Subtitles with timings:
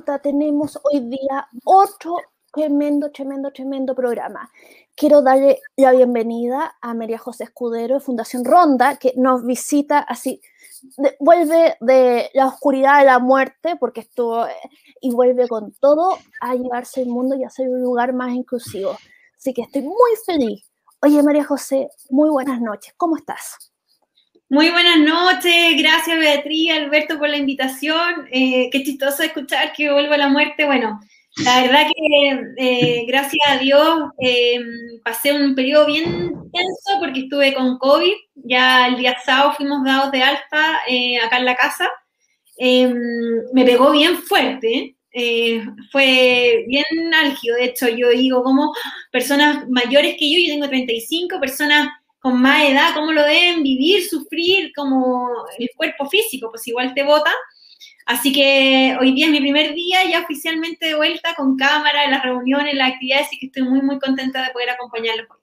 [0.00, 2.16] tenemos hoy día otro
[2.52, 4.50] tremendo, tremendo, tremendo programa.
[4.94, 10.40] Quiero darle la bienvenida a María José Escudero de Fundación Ronda, que nos visita así,
[11.20, 14.46] vuelve de la oscuridad de la muerte, porque estuvo,
[15.00, 18.96] y vuelve con todo a llevarse el mundo y a hacer un lugar más inclusivo.
[19.36, 20.70] Así que estoy muy feliz.
[21.02, 22.94] Oye, María José, muy buenas noches.
[22.96, 23.71] ¿Cómo estás?
[24.52, 28.28] Muy buenas noches, gracias Beatriz, Alberto por la invitación.
[28.30, 30.66] Eh, qué chistoso escuchar que vuelvo a la muerte.
[30.66, 31.00] Bueno,
[31.42, 34.60] la verdad que eh, gracias a Dios eh,
[35.02, 36.04] pasé un periodo bien
[36.52, 38.12] tenso porque estuve con COVID.
[38.34, 40.80] Ya el día sábado fuimos dados de alta
[41.24, 41.88] acá en la casa.
[42.58, 44.96] me pegó bien fuerte.
[45.90, 46.84] fue bien
[47.14, 48.70] álgido, de hecho yo digo como
[49.10, 51.88] personas mayores que yo, yo tengo 35, personas
[52.22, 57.02] con más edad, cómo lo deben vivir, sufrir, como el cuerpo físico, pues igual te
[57.02, 57.32] vota.
[58.06, 62.12] Así que hoy día es mi primer día ya oficialmente de vuelta con cámara, en
[62.12, 65.38] las reuniones, en las actividades, y que estoy muy, muy contenta de poder acompañarlos hoy.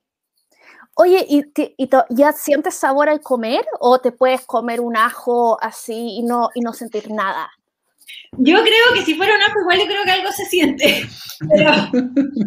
[0.96, 1.44] Oye, ¿y,
[1.78, 6.50] y ya sientes sabor al comer o te puedes comer un ajo así y no,
[6.56, 7.52] y no sentir nada?
[8.38, 11.06] Yo creo que si fuera un ajo, igual yo creo que algo se siente.
[11.50, 11.72] Pero,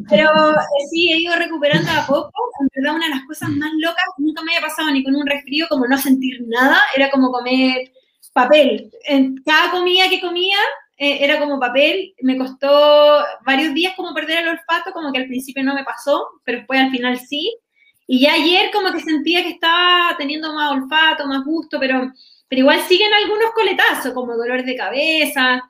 [0.09, 2.33] pero eh, sí, he ido recuperando a poco.
[2.61, 5.27] En verdad, una de las cosas más locas, nunca me había pasado ni con un
[5.27, 7.91] resfrío, como no sentir nada, era como comer
[8.33, 8.91] papel.
[9.05, 10.59] En cada comida que comía
[10.97, 12.15] eh, era como papel.
[12.23, 16.29] Me costó varios días como perder el olfato, como que al principio no me pasó,
[16.45, 17.59] pero después al final sí.
[18.07, 22.13] Y ya ayer como que sentía que estaba teniendo más olfato, más gusto, pero
[22.53, 25.63] pero igual siguen algunos coletazos, como dolor de cabeza.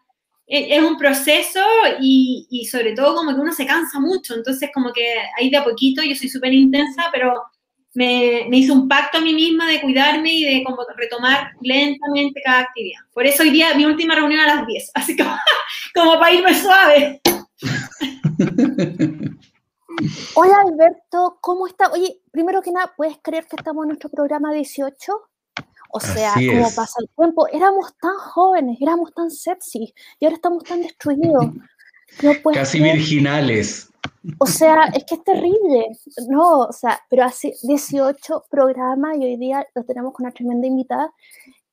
[0.44, 1.60] E, es un proceso
[2.00, 5.62] y, sobre todo como que uno se cansa mucho, entonces como que ahí de a
[5.62, 7.40] poquito, yo soy súper intensa, pero
[7.94, 12.42] me, me hice un pacto a mí misma de cuidarme y de como retomar lentamente
[12.44, 12.98] cada actividad.
[13.12, 15.36] Por eso hoy día mi última reunión a las 10, así como,
[15.94, 17.20] como para irme suave.
[20.34, 21.92] Hola Alberto, ¿cómo estás?
[21.92, 25.31] Oye, primero que nada, ¿puedes creer que estamos en nuestro programa 18?
[25.94, 30.64] O sea, como pasa el tiempo, éramos tan jóvenes, éramos tan sexy y ahora estamos
[30.64, 31.46] tan destruidos.
[32.54, 33.90] Casi virginales.
[34.38, 35.88] O sea, es que es terrible.
[36.28, 40.66] No, o sea, pero hace 18 programas y hoy día lo tenemos con una tremenda
[40.66, 41.12] invitada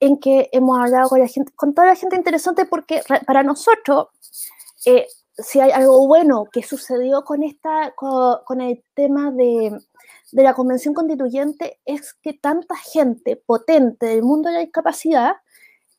[0.02, 4.08] en que hemos hablado con la gente, con toda la gente interesante porque para nosotros,
[4.86, 9.78] eh, si hay algo bueno que sucedió con, esta, con el tema de
[10.32, 15.38] de la Convención Constituyente es que tanta gente potente del mundo de la discapacidad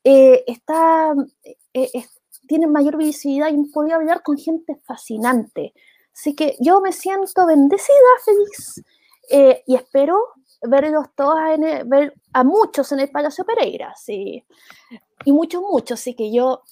[0.03, 2.05] eh, eh,
[2.47, 5.73] tiene mayor visibilidad y podría hablar con gente fascinante.
[6.13, 8.83] Así que yo me siento bendecida, feliz,
[9.29, 10.17] eh, y espero
[10.61, 16.31] verlos todos, en ver a muchos en el Palacio Pereira, y muchos, muchos, así que
[16.31, 16.63] yo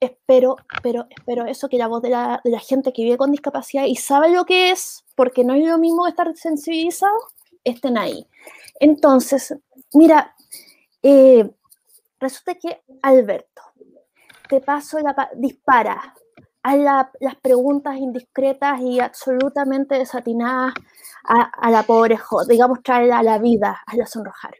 [0.00, 3.96] espero, pero espero eso, que la voz de la, gente que vive con discapacidad y
[3.96, 7.16] sabe lo que es, porque no es lo mismo estar sensibilizado,
[7.64, 8.26] estén ahí.
[8.80, 9.54] Entonces,
[9.94, 10.34] mira,
[11.02, 11.50] eh,
[12.18, 13.62] resulta que Alberto,
[14.48, 16.14] te paso la, dispara
[16.62, 20.74] a las preguntas indiscretas y absolutamente desatinadas
[21.24, 22.18] a, la pobre
[22.48, 24.54] digamos, traerla a la vida, a la sonrojar.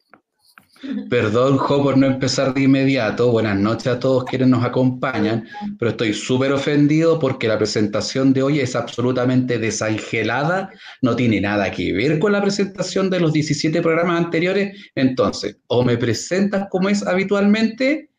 [1.08, 3.30] Perdón, Jo, por no empezar de inmediato.
[3.30, 5.46] Buenas noches a todos quienes nos acompañan,
[5.78, 10.70] pero estoy súper ofendido porque la presentación de hoy es absolutamente desangelada,
[11.00, 14.90] no tiene nada que ver con la presentación de los 17 programas anteriores.
[14.96, 18.10] Entonces, o me presentas como es habitualmente,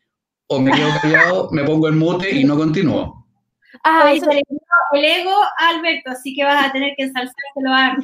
[0.47, 3.27] o me quedo callado, me pongo en mute y no continúo.
[3.83, 4.41] Ah, eso le
[4.93, 7.97] el ego Alberto, así que vas a tener que ensalzárselo a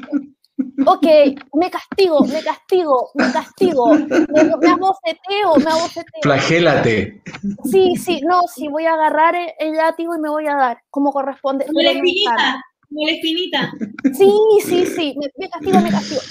[0.86, 1.06] Ok,
[1.54, 3.94] me castigo, me castigo, me castigo.
[3.96, 6.22] Me, me aboceteo, me aboceteo.
[6.22, 7.22] Flagélate.
[7.70, 11.12] Sí, sí, no, sí, voy a agarrar el, látigo y me voy a dar, como
[11.12, 11.66] corresponde.
[11.66, 13.74] Como la espinita, como la espinita.
[14.14, 14.34] Sí,
[14.66, 16.22] sí, sí, me, castigo, me castigo.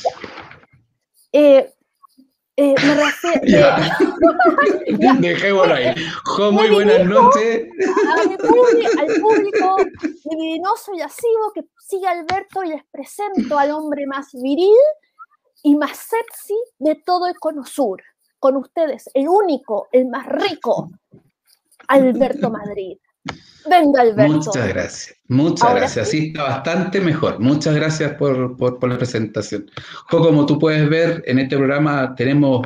[1.33, 1.71] Eh,
[2.61, 3.41] eh, me refiero.
[5.21, 5.95] Dejémoslo ahí.
[6.25, 7.69] Jo, muy buenas noches.
[8.99, 9.77] al público
[10.25, 14.75] divinoso y asivo que sigue Alberto y les presento al hombre más viril
[15.63, 18.03] y más sexy de todo el Cono Sur.
[18.41, 20.91] Con ustedes, el único, el más rico,
[21.87, 22.99] Alberto Madrid.
[23.69, 24.33] Venga, Alberto.
[24.35, 25.17] Muchas gracias.
[25.29, 26.11] Muchas gracias.
[26.11, 26.29] Sí.
[26.29, 27.39] está bastante mejor.
[27.39, 29.71] Muchas gracias por, por, la presentación.
[30.09, 32.63] como tú puedes ver, en este programa tenemos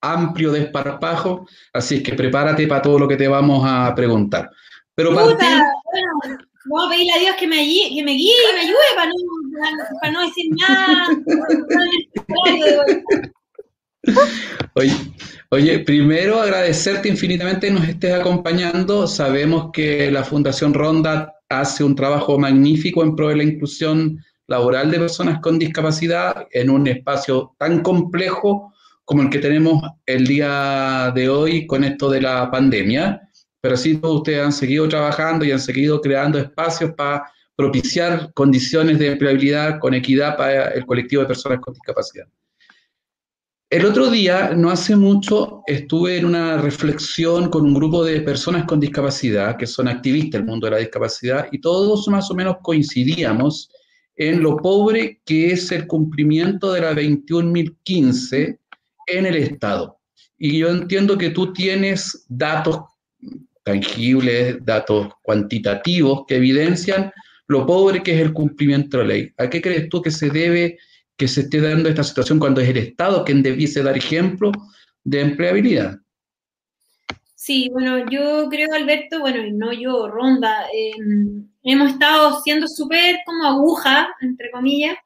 [0.00, 4.50] amplio desparpajo, así que prepárate para todo lo que te vamos a preguntar.
[4.94, 5.64] Pero para bueno,
[6.64, 9.14] vamos a pedirle a Dios que me, que me guíe y me ayude para no,
[10.00, 11.08] para no decir nada.
[14.74, 14.92] Oye,
[15.50, 19.06] oye, primero agradecerte infinitamente que nos estés acompañando.
[19.06, 24.90] Sabemos que la Fundación Ronda hace un trabajo magnífico en pro de la inclusión laboral
[24.90, 28.72] de personas con discapacidad en un espacio tan complejo
[29.04, 33.20] como el que tenemos el día de hoy con esto de la pandemia.
[33.60, 37.24] Pero sí, todos ustedes han seguido trabajando y han seguido creando espacios para
[37.56, 42.26] propiciar condiciones de empleabilidad con equidad para el colectivo de personas con discapacidad.
[43.70, 48.64] El otro día, no hace mucho, estuve en una reflexión con un grupo de personas
[48.64, 52.56] con discapacidad, que son activistas del mundo de la discapacidad, y todos más o menos
[52.62, 53.70] coincidíamos
[54.16, 58.58] en lo pobre que es el cumplimiento de la 21.015
[59.06, 60.00] en el Estado.
[60.36, 62.80] Y yo entiendo que tú tienes datos
[63.62, 67.12] tangibles, datos cuantitativos que evidencian
[67.46, 69.32] lo pobre que es el cumplimiento de la ley.
[69.38, 70.76] ¿A qué crees tú que se debe
[71.20, 74.50] que se esté dando esta situación cuando es el Estado quien debiese dar ejemplo
[75.04, 75.98] de empleabilidad?
[77.34, 83.18] Sí, bueno, yo creo, Alberto, bueno, y no yo, Ronda, em, hemos estado siendo súper
[83.26, 84.96] como aguja, entre comillas,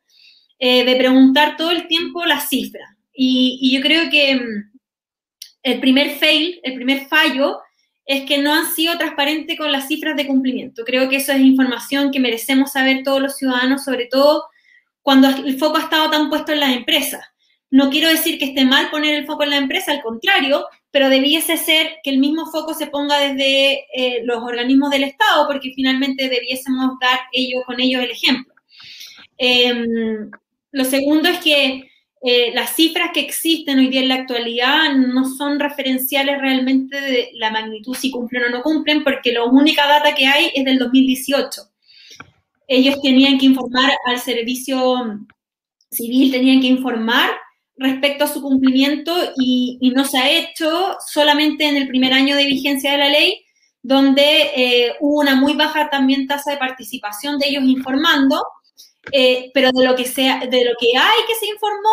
[0.61, 2.89] eh, de preguntar todo el tiempo las cifras.
[3.13, 4.71] Y, y, yo creo que em,
[5.65, 7.59] el primer fail, el primer fallo,
[8.07, 10.85] es que no han sido transparentes con las cifras de cumplimiento.
[10.85, 14.45] Creo que eso es información que merecemos saber todos los ciudadanos, sobre todo
[15.05, 17.23] cuando el foco ha estado tan puesto en las empresas.
[17.71, 21.11] No quiero decir que esté mal poner el foco en la empresa, al contrario, pero
[21.11, 25.73] debiese ser que el mismo foco se ponga desde eh, los organismos del Estado, porque
[25.75, 28.55] finalmente debiésemos dar ellos con ellos el ejemplo.
[29.37, 30.31] Em,
[30.73, 31.91] lo segundo es que
[32.23, 37.31] eh, las cifras que existen hoy día en la actualidad no son referenciales realmente de
[37.35, 40.79] la magnitud si cumplen o no cumplen, porque la única data que hay es del
[40.79, 41.74] 2018.
[42.67, 45.05] Ellos tenían que informar al servicio
[45.91, 47.31] civil, tenían que informar
[47.77, 52.47] respecto a su cumplimiento y, no se ha hecho solamente en el primer año de
[52.47, 53.45] vigencia de la ley,
[53.83, 58.43] donde eh, hubo una muy baja también tasa de participación de ellos informando,
[59.13, 61.91] eh, pero de lo, que sea, de lo que hay que se informó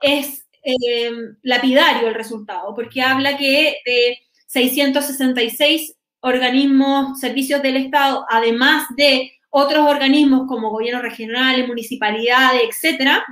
[0.00, 1.10] es eh,
[1.42, 9.86] lapidario el resultado, porque habla que de 666 organismos, servicios del Estado, además de otros
[9.86, 13.24] organismos como gobiernos regionales, municipalidades, etcétera,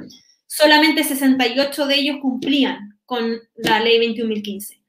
[0.46, 4.80] solamente 68 de ellos cumplían con la ley 21.015.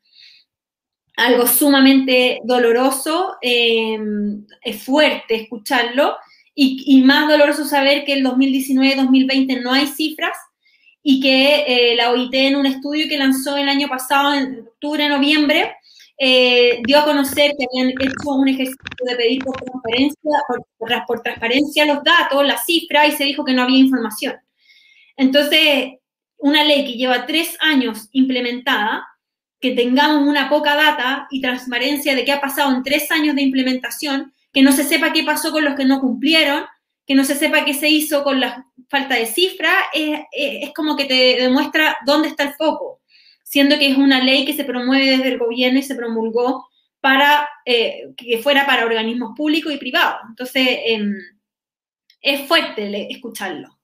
[1.18, 4.00] Algo sumamente doloroso, eh,
[4.62, 6.16] es fuerte escucharlo,
[6.54, 10.38] y, y, más doloroso saber que el 2019-2020 no hay cifras
[11.04, 15.10] y que eh, la OIT en un estudio que lanzó el año pasado, en octubre,
[15.10, 15.76] noviembre,
[16.18, 20.32] eh, dio a conocer que habían hecho un ejercicio de pedir por transparencia,
[21.08, 24.36] por, transparencia los datos, las cifras, y se dijo que no había información.
[25.18, 25.94] Entonces,
[26.38, 29.06] una ley que lleva tres años implementada,
[29.60, 33.42] que tengamos una poca data y transparencia de qué ha pasado en tres años de
[33.42, 36.66] implementación, que no se sepa qué pasó con los que no cumplieron,
[37.06, 41.06] que no se sepa qué se hizo con la falta de cifra, es, como que
[41.06, 43.02] te demuestra dónde está el foco,
[43.46, 46.68] siendo que es una ley que se promueve desde el gobierno y se promulgó
[47.00, 50.22] para eh, que fuera para organismos públicos y privados.
[50.28, 51.16] Entonces, em,
[52.22, 53.78] es fuerte escucharlo.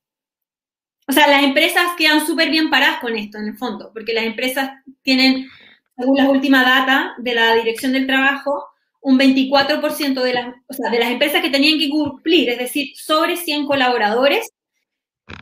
[1.07, 4.23] O sea, las empresas quedan súper bien paradas con esto, en el fondo, porque las
[4.23, 4.71] empresas
[5.03, 5.47] tienen,
[5.95, 8.65] según las últimas data de la Dirección del Trabajo,
[9.01, 10.55] un 24% de las,
[10.91, 14.51] de las empresas que tenían que cumplir, es decir, sobre 100 colaboradores,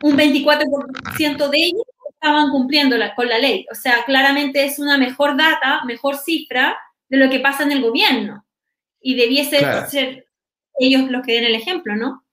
[0.04, 1.84] un 24% de ellos
[2.22, 3.66] estaban cumpliendo con la ley.
[3.72, 7.82] O sea, claramente es una mejor data, mejor cifra de lo que pasa en el
[7.82, 8.46] gobierno.
[9.02, 9.60] Y debiese
[9.90, 10.26] ser
[10.78, 12.26] ellos los que den el ejemplo, ¿no?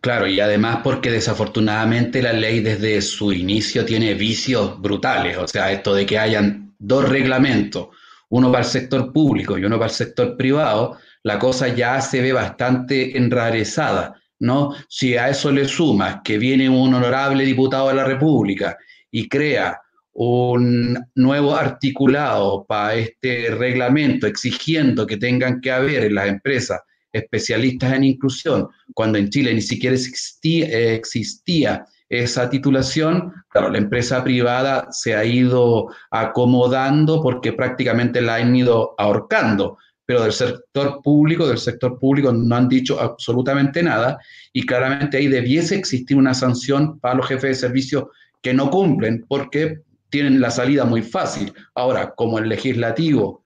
[0.00, 5.70] Claro, y además porque desafortunadamente la ley desde su inicio tiene vicios brutales, o sea,
[5.72, 7.88] esto de que hayan dos reglamentos,
[8.30, 12.22] uno para el sector público y uno para el sector privado, la cosa ya se
[12.22, 14.14] ve bastante enrarecada.
[14.40, 14.74] ¿no?
[14.88, 18.76] Si a eso le sumas que viene un honorable diputado de la República
[19.14, 19.80] y crea
[20.12, 26.80] un nuevo articulado para este reglamento exigiendo que tengan que haber en las empresas
[27.12, 34.24] especialistas en inclusión, cuando en Chile ni siquiera existía, existía esa titulación, claro, la empresa
[34.24, 41.46] privada se ha ido acomodando porque prácticamente la han ido ahorcando pero del sector público,
[41.46, 44.18] del sector público no han dicho absolutamente nada
[44.52, 48.10] y claramente ahí debiese existir una sanción para los jefes de servicio
[48.44, 51.54] que no cumplen porque tienen la salida muy fácil.
[51.74, 53.42] Ahora, como el legislativo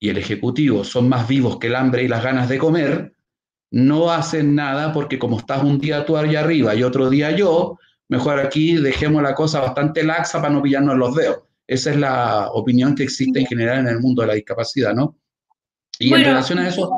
[0.00, 3.12] y el ejecutivo son más vivos que el hambre y las ganas de comer,
[3.70, 7.78] no hacen nada porque como estás un día tú allá arriba y otro día yo,
[8.08, 11.42] mejor aquí dejemos la cosa bastante laxa para no pillarnos los dedos.
[11.66, 15.16] Esa es la opinión que existe en general en el mundo de la discapacidad, ¿no?
[15.98, 16.90] Y en relación a eso...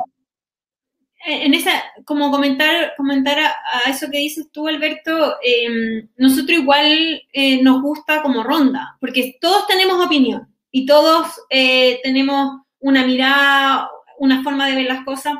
[1.27, 7.63] En esa, como comentar, comentar a, eso que dices tú, Alberto, em, nosotros igual eh,
[7.63, 13.89] nos gusta como ronda, porque todos tenemos opinión y todos eh, tenemos una mirada,
[14.19, 15.33] una forma de ver las cosas.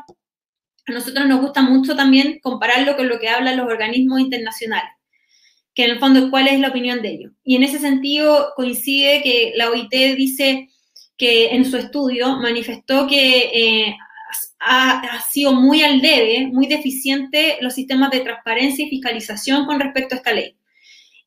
[0.87, 4.89] A nosotros nos gusta mucho también compararlo con lo que hablan los organismos internacionales,
[5.75, 7.31] que en el fondo cuál es la opinión de ellos.
[7.43, 10.69] Y en ese sentido coincide que la OIT dice
[11.17, 13.97] que en su estudio manifestó que eh,
[14.59, 20.15] ha, sido muy al debe, muy deficiente los sistemas de transparencia y fiscalización con respecto
[20.15, 20.57] a esta ley.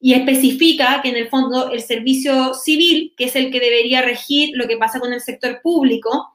[0.00, 4.50] Y especifica que en el fondo el servicio civil, que es el que debería regir
[4.54, 6.34] lo que pasa con el sector público,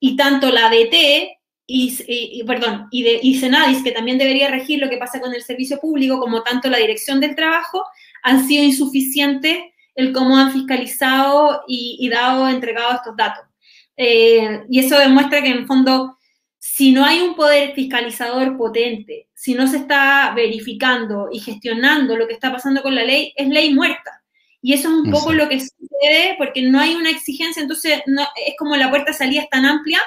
[0.00, 4.90] y tanto la DT y, perdón, y, de, y Senadis, que también debería regir lo
[4.90, 7.84] que pasa con el servicio público, como tanto la dirección del trabajo,
[8.22, 9.58] han sido insuficientes
[9.94, 13.44] el cómo han fiscalizado y, y dado, entregado estos datos.
[13.96, 16.18] Eh, y eso demuestra que en el fondo,
[16.58, 22.26] si no hay un poder fiscalizador potente, si no se está verificando y gestionando lo
[22.26, 24.22] que está pasando con la ley, es ley muerta.
[24.62, 28.22] Y eso es un poco lo que sucede porque no hay una exigencia, entonces no,
[28.22, 30.00] es como la puerta de salida es tan amplia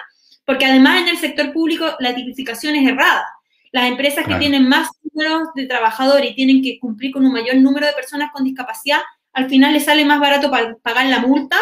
[0.47, 3.27] porque además en el sector público la tipificación es errada.
[3.73, 7.57] Las empresas que tienen más números de trabajadores y tienen que cumplir con un mayor
[7.57, 9.01] número de personas con discapacidad,
[9.33, 10.49] al final les sale más barato
[10.81, 11.57] pagar la multa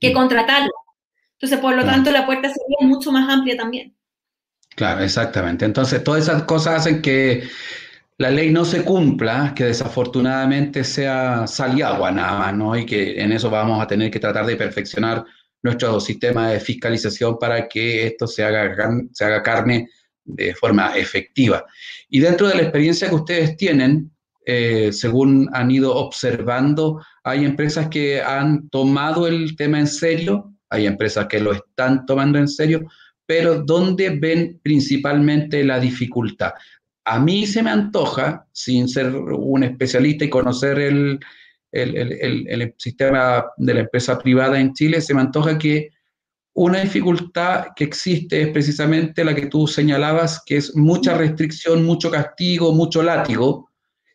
[0.00, 0.14] que mm.
[1.40, 3.94] Entonces, por lo tanto, la puerta sería mucho más amplia también.
[4.74, 5.64] Claro, exactamente.
[5.64, 7.48] Entonces, todas esas cosas hacen que
[8.16, 12.76] la ley no se cumpla, que desafortunadamente sea sal y agua nada más, ¿no?
[12.76, 15.24] Y que en eso vamos a tener que tratar de perfeccionar
[15.62, 19.88] nuestro sistema de fiscalización para que esto se haga, se haga carne
[20.24, 21.64] de forma efectiva.
[22.08, 24.10] Y dentro de la experiencia que ustedes tienen,
[24.44, 30.86] eh, según han ido observando, hay empresas que han tomado el tema en serio, hay
[30.86, 32.86] empresas que lo están tomando en serio,
[33.26, 36.52] pero ¿dónde ven principalmente la dificultad?
[37.04, 41.20] A mí se me antoja, sin ser un especialista y conocer el,
[41.72, 45.90] el, sistema de la empresa privada en Chile, se me antoja que
[46.54, 52.10] una dificultad que existe es precisamente la que tú señalabas, que es mucha restricción, mucho
[52.10, 53.70] castigo, mucho látigo,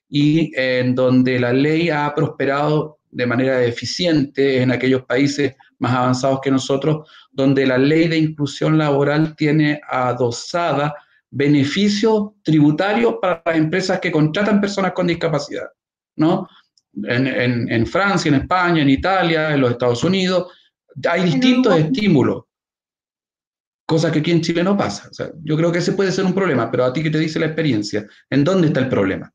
[0.10, 6.40] y en donde la ley ha prosperado de manera eficiente en aquellos países más avanzados
[6.42, 10.96] que nosotros, donde la ley de inclusión laboral tiene adosada
[11.30, 15.68] beneficios tributarios para las empresas que contratan personas con discapacidad,
[16.16, 16.48] ¿no?
[17.04, 20.52] en, Francia, en España, en Italia, en los Estados Unidos,
[21.10, 22.44] hay distintos estímulos,
[23.86, 25.10] cosa que aquí en Chile no pasa.
[25.44, 27.48] yo creo que ese puede ser un problema, pero a ti que te dice la
[27.48, 29.32] experiencia, ¿en dónde está el problema?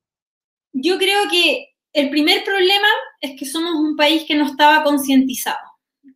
[0.73, 2.89] Yo creo que el primer problema
[3.21, 5.59] es que somos un país que no estaba concientizado.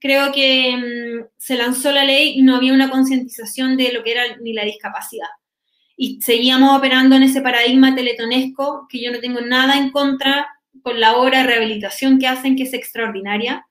[0.00, 4.12] Creo que mm, se lanzó la ley y no había una concientización de lo que
[4.12, 5.28] era ni la discapacidad.
[5.96, 10.48] Y seguíamos operando en ese paradigma teletonesco, que yo no tengo nada en contra
[10.82, 13.66] con la obra de rehabilitación que hacen, que es extraordinaria.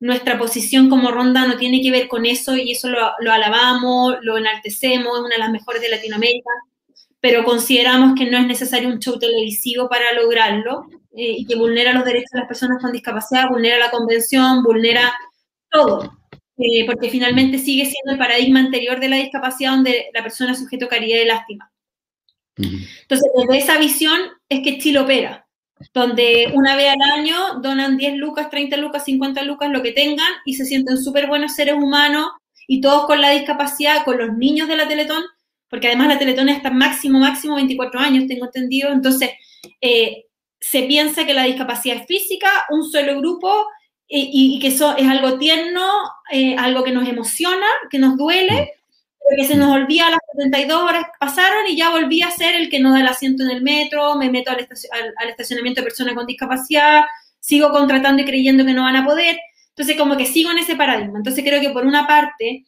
[0.00, 4.36] Nuestra posición como ronda no tiene que ver con eso y eso lo, alabamos, lo
[4.36, 6.50] enaltecemos, es una de las mejores de Latinoamérica,
[7.20, 11.92] pero consideramos que no es necesario un show televisivo para lograrlo eh, y que vulnera
[11.92, 15.12] los derechos de las personas con discapacidad, vulnera la convención, vulnera
[15.70, 16.18] todo,
[16.58, 20.58] eh, porque finalmente sigue siendo el paradigma anterior de la discapacidad donde la persona es
[20.58, 21.72] sujeto a caridad y lástima.
[22.56, 25.42] Entonces, desde esa visión es que Chile opera
[25.92, 30.30] donde una vez al año donan 10 lucas, 30 lucas, 50 lucas, lo que tengan,
[30.44, 32.26] y se sienten súper buenos seres humanos,
[32.66, 35.22] y todos con la discapacidad, con los niños de la Teletón,
[35.68, 39.30] porque además la Teletón está máximo, máximo 24 años, tengo entendido, entonces
[39.80, 40.26] eh,
[40.62, 43.66] se piensa que la discapacidad es física, un solo grupo,
[44.14, 45.82] y, que eso es algo tierno,
[46.30, 48.74] eh, algo que nos emociona, que nos duele,
[49.18, 52.78] porque se nos olvida las 72 horas pasaron y ya volví a ser el que
[52.78, 57.04] no da el asiento en el metro, me meto al, estacionamiento de personas con discapacidad,
[57.40, 59.38] sigo contratando y creyendo que no van a poder.
[59.70, 61.18] Entonces, como que sigo en ese paradigma.
[61.18, 62.66] Entonces, creo que por una parte,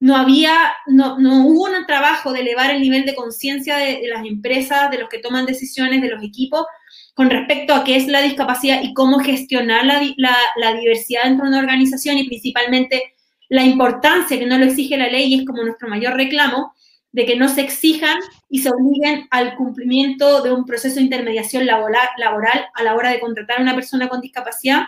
[0.00, 0.54] no había,
[0.86, 4.98] no, no hubo un trabajo de elevar el nivel de conciencia de, las empresas, de
[4.98, 6.66] los que toman decisiones, de los equipos,
[7.14, 11.44] con respecto a qué es la discapacidad y cómo gestionar la, la, la diversidad dentro
[11.44, 13.14] de una organización y principalmente
[13.48, 16.74] la importancia que no lo exige la ley y es como nuestro mayor reclamo,
[17.12, 21.64] de que no se exijan y se obliguen al cumplimiento de un proceso de intermediación
[21.64, 24.86] laboral, laboral a la hora de contratar a una persona con discapacidad,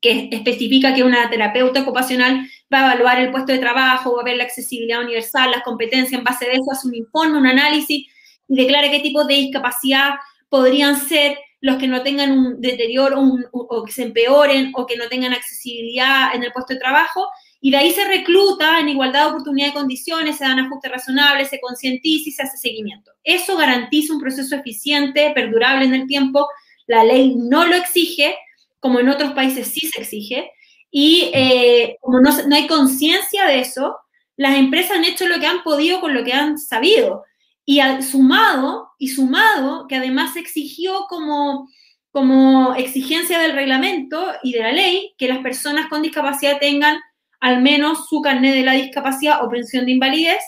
[0.00, 4.24] que especifica que una terapeuta ocupacional va a evaluar el puesto de trabajo, va a
[4.24, 8.06] ver la accesibilidad universal, las competencias, en base de eso hace un informe, un análisis
[8.48, 10.14] y declara qué tipo de discapacidad
[10.48, 13.20] podrían ser los que no tengan un deterioro
[13.52, 17.26] o que se empeoren o que no tengan accesibilidad en el puesto de trabajo.
[17.60, 21.48] Y de ahí se recluta en igualdad de oportunidad y condiciones, se dan ajustes razonables,
[21.48, 23.10] se concientiza y se hace seguimiento.
[23.24, 26.46] Eso garantiza un proceso eficiente, perdurable en el tiempo.
[26.86, 28.36] La ley no lo exige,
[28.80, 30.50] como en otros países sí se exige.
[30.90, 33.96] Y eh, como no, no hay conciencia de eso,
[34.36, 37.24] las empresas han hecho lo que han podido con lo que han sabido.
[37.64, 41.68] Y al, sumado, y sumado, que además exigió como,
[42.12, 46.98] como exigencia del reglamento y de la ley que las personas con discapacidad tengan
[47.40, 50.42] al menos su carnet de la discapacidad o pensión de invalidez,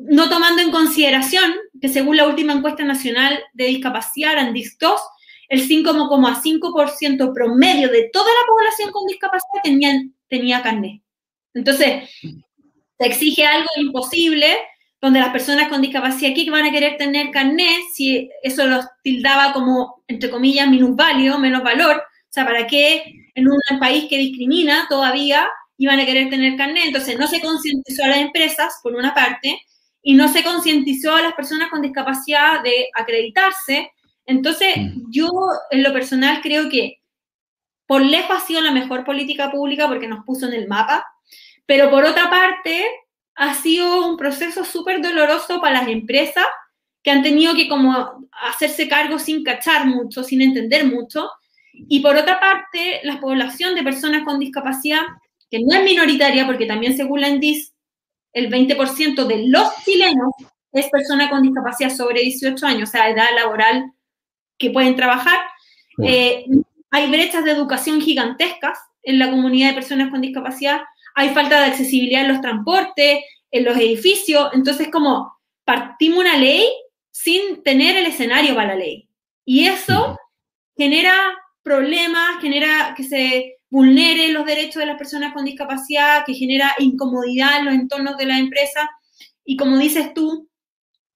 [0.00, 4.96] no tomando en consideración que según la última encuesta nacional de discapacidad, ANDIS-2,
[5.48, 11.02] el 5,5% promedio de toda la población con discapacidad tenía, tenía carnet.
[11.52, 14.56] Entonces, se exige algo imposible
[15.00, 19.52] donde las personas con discapacidad aquí van a querer tener carnet, si eso los tildaba
[19.52, 21.96] como, entre comillas, minusválido, menos valor.
[21.96, 25.46] O sea, ¿para qué en un país que discrimina todavía
[25.76, 26.86] iban a querer tener carnet?
[26.86, 29.60] Entonces, no se concientizó a las empresas, por una parte,
[30.02, 33.90] y no se concientizó a las personas con discapacidad de acreditarse.
[34.26, 35.10] Entonces, mm.
[35.10, 35.28] yo
[35.70, 37.00] en lo personal creo que
[37.86, 41.04] por lejos ha sido la mejor política pública porque nos puso en el mapa,
[41.66, 42.84] pero por otra parte,
[43.36, 46.44] ha sido un proceso súper doloroso para las empresas
[47.02, 51.28] que han tenido que como hacerse cargo sin cachar mucho, sin entender mucho.
[51.72, 55.02] Y por otra parte, la población de personas con discapacidad,
[55.50, 57.74] que no es minoritaria, porque también según la ENDIS,
[58.32, 60.32] el 20% de los chilenos
[60.72, 63.92] es persona con discapacidad sobre 18 años, o sea, edad laboral
[64.58, 65.38] que pueden trabajar.
[66.02, 66.46] Eh,
[66.90, 70.82] hay brechas de educación gigantescas en la comunidad de personas con discapacidad
[71.14, 73.20] hay falta de accesibilidad en los transportes,
[73.50, 75.32] en los edificios, entonces como
[75.64, 76.68] partimos una ley
[77.12, 79.08] sin tener el escenario para la ley.
[79.44, 80.18] Y eso
[80.76, 81.14] genera
[81.62, 87.60] problemas, genera que se vulneren los derechos de las personas con discapacidad, que genera incomodidad
[87.60, 88.90] en los entornos de la empresa.
[89.44, 90.48] Y como dices tú,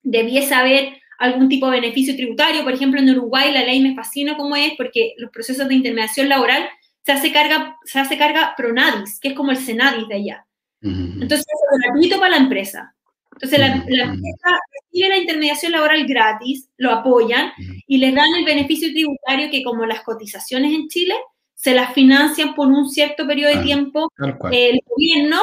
[0.02, 2.64] debiese haber algún tipo de beneficio tributario.
[2.64, 6.28] Por ejemplo, en Uruguay la ley me fascina como es porque los procesos de intermediación
[6.28, 6.68] laboral
[7.04, 10.46] se hace carga, se hace carga Pronadis, que es como el Senadis de allá.
[10.80, 12.94] Entonces, es gratuito para la empresa.
[13.32, 17.52] Entonces, la, empresa recibe la intermediación laboral gratis, lo apoyan
[17.86, 21.14] y les dan el beneficio tributario que, como las cotizaciones en Chile,
[21.54, 24.12] se las financian por un cierto periodo de tiempo
[24.52, 25.40] el gobierno,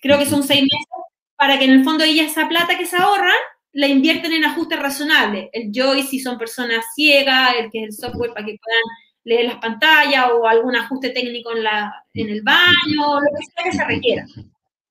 [0.00, 0.88] creo que son seis meses,
[1.36, 3.32] para que en el fondo ellas esa plata que se ahorran
[3.72, 5.48] la invierten en ajustes razonables.
[5.52, 8.82] El Joy si son personas ciegas, el que es el software para que puedan
[9.24, 13.64] leer las pantallas o algún ajuste técnico en, la, en el baño, lo que sea
[13.64, 14.24] que se requiera.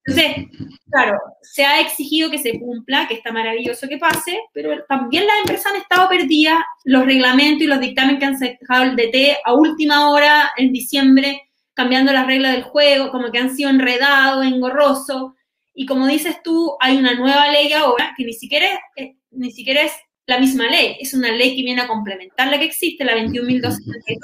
[0.06, 0.48] Entonces,
[0.90, 5.40] claro, se ha exigido que se cumpla, que está maravilloso que pase, pero también las
[5.42, 9.54] empresas han estado perdidas, los reglamentos y los dictámenes que han sacado el DT a
[9.54, 11.42] última hora en diciembre,
[11.74, 15.34] cambiando las reglas del juego, como que han sido enredados, engorrosos.
[15.82, 19.82] Y como dices tú, hay una nueva ley ahora que ni siquiera es, ni siquiera
[19.84, 19.94] es
[20.26, 24.18] la misma ley, es una ley que viene a complementar la que existe, la 21.272,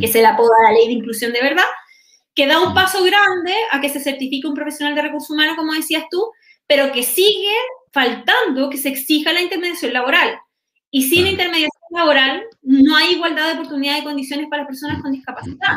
[0.00, 1.66] que se la apoda la ley de inclusión de verdad,
[2.34, 5.74] que da un paso grande a que se certifique un profesional de recursos humanos, como
[5.74, 6.30] decías tú,
[6.66, 7.54] pero que sigue
[7.92, 10.38] faltando que se exija la intermediación laboral.
[10.90, 15.12] Y sin intermediación laboral no hay igualdad de oportunidades y condiciones para las personas con
[15.12, 15.76] discapacidad.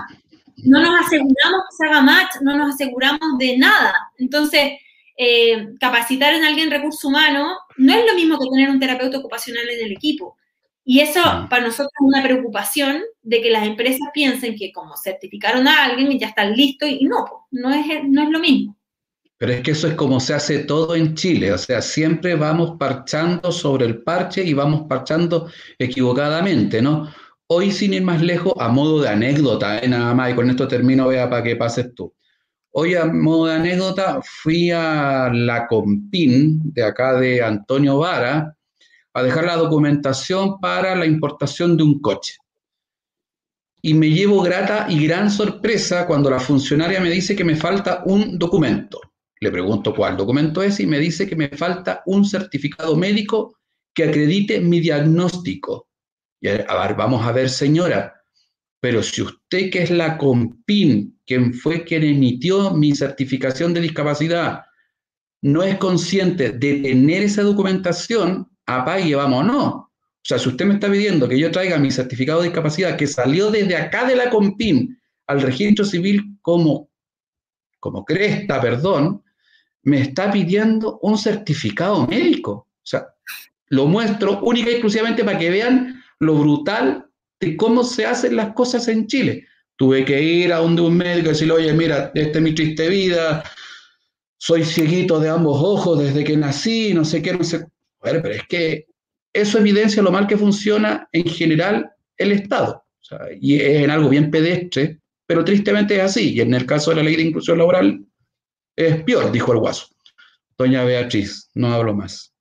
[0.64, 3.94] No nos aseguramos que se haga match, no nos aseguramos de nada.
[4.18, 4.74] Entonces,
[5.18, 9.68] eh, capacitar en alguien recurso humano no es lo mismo que tener un terapeuta ocupacional
[9.70, 10.38] en el equipo.
[10.84, 15.68] Y eso para nosotros es una preocupación de que las empresas piensen que como certificaron
[15.68, 18.76] a alguien ya están listos y no, no es, no es lo mismo.
[19.38, 22.78] Pero es que eso es como se hace todo en Chile, o sea, siempre vamos
[22.78, 27.12] parchando sobre el parche y vamos parchando equivocadamente, ¿no?
[27.54, 29.88] Hoy, sin ir más lejos, a modo de anécdota, ¿eh?
[29.90, 32.16] nada más, y con esto termino, vea, para que pases tú.
[32.72, 38.56] Hoy, a modo de anécdota, fui a la Compin de acá de Antonio Vara
[39.14, 42.38] a dejar la documentación para la importación de un coche.
[43.82, 48.02] Y me llevo grata y gran sorpresa cuando la funcionaria me dice que me falta
[48.06, 49.02] un documento.
[49.42, 53.58] Le pregunto cuál documento es y me dice que me falta un certificado médico
[53.94, 55.91] que acredite mi diagnóstico.
[56.42, 58.22] Y vamos a ver, señora,
[58.82, 64.64] pero si usted que es la COMPIN, quien fue quien emitió mi certificación de discapacidad,
[65.42, 69.66] no es consciente de tener esa documentación, apague, vámonos.
[69.68, 73.08] O sea, si usted me está pidiendo que yo traiga mi certificado de discapacidad que
[73.08, 76.90] salió desde acá de la COMPIN al registro civil como,
[77.80, 79.24] como cresta, perdón,
[79.84, 82.52] me está pidiendo un certificado médico.
[82.52, 83.08] O sea,
[83.68, 87.06] lo muestro única y exclusivamente para que vean lo brutal
[87.40, 89.48] de cómo se hacen las cosas en Chile.
[89.76, 92.88] Tuve que ir a donde un médico y decirle, oye, mira, esta es mi triste
[92.88, 93.44] vida,
[94.38, 97.66] soy cieguito de ambos ojos desde que nací, no sé qué, no sé.
[98.02, 98.86] Pero es que
[99.34, 102.84] eso evidencia lo mal que funciona en general el Estado.
[103.40, 106.34] y es en algo bien pedestre, pero tristemente es así.
[106.34, 108.06] Y en el caso de la ley de inclusión laboral,
[108.76, 109.88] es peor, dijo el guaso.
[110.56, 112.32] Doña Beatriz, no hablo más.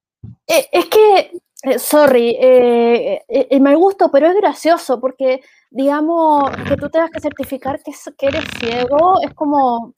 [0.46, 1.30] Eh, es que,
[1.62, 7.80] eh, sorry, eh, me gusto, pero es gracioso porque, digamos, que tú tengas que certificar
[7.82, 7.92] que,
[8.26, 9.94] eres ciego, es como...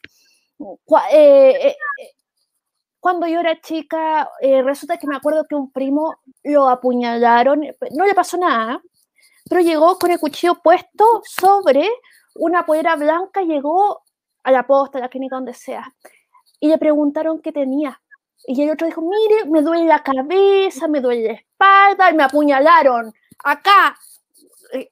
[3.01, 4.31] cuando yo era chica,
[4.65, 7.61] resulta que me acuerdo que un primo lo apuñalaron,
[7.93, 8.81] no le pasó nada,
[9.49, 11.89] pero llegó con el cuchillo puesto sobre
[12.35, 14.03] una pollera blanca, llegó
[14.43, 15.93] a la posta, a la clínica, donde sea,
[16.61, 18.01] y le preguntaron qué tenía.
[18.47, 22.25] Y el otro dijo, mire, me duele la cabeza, me duele la espalda, y me
[22.25, 23.13] apuñalaron,
[23.45, 23.97] acá.
[24.73, 24.91] Eh,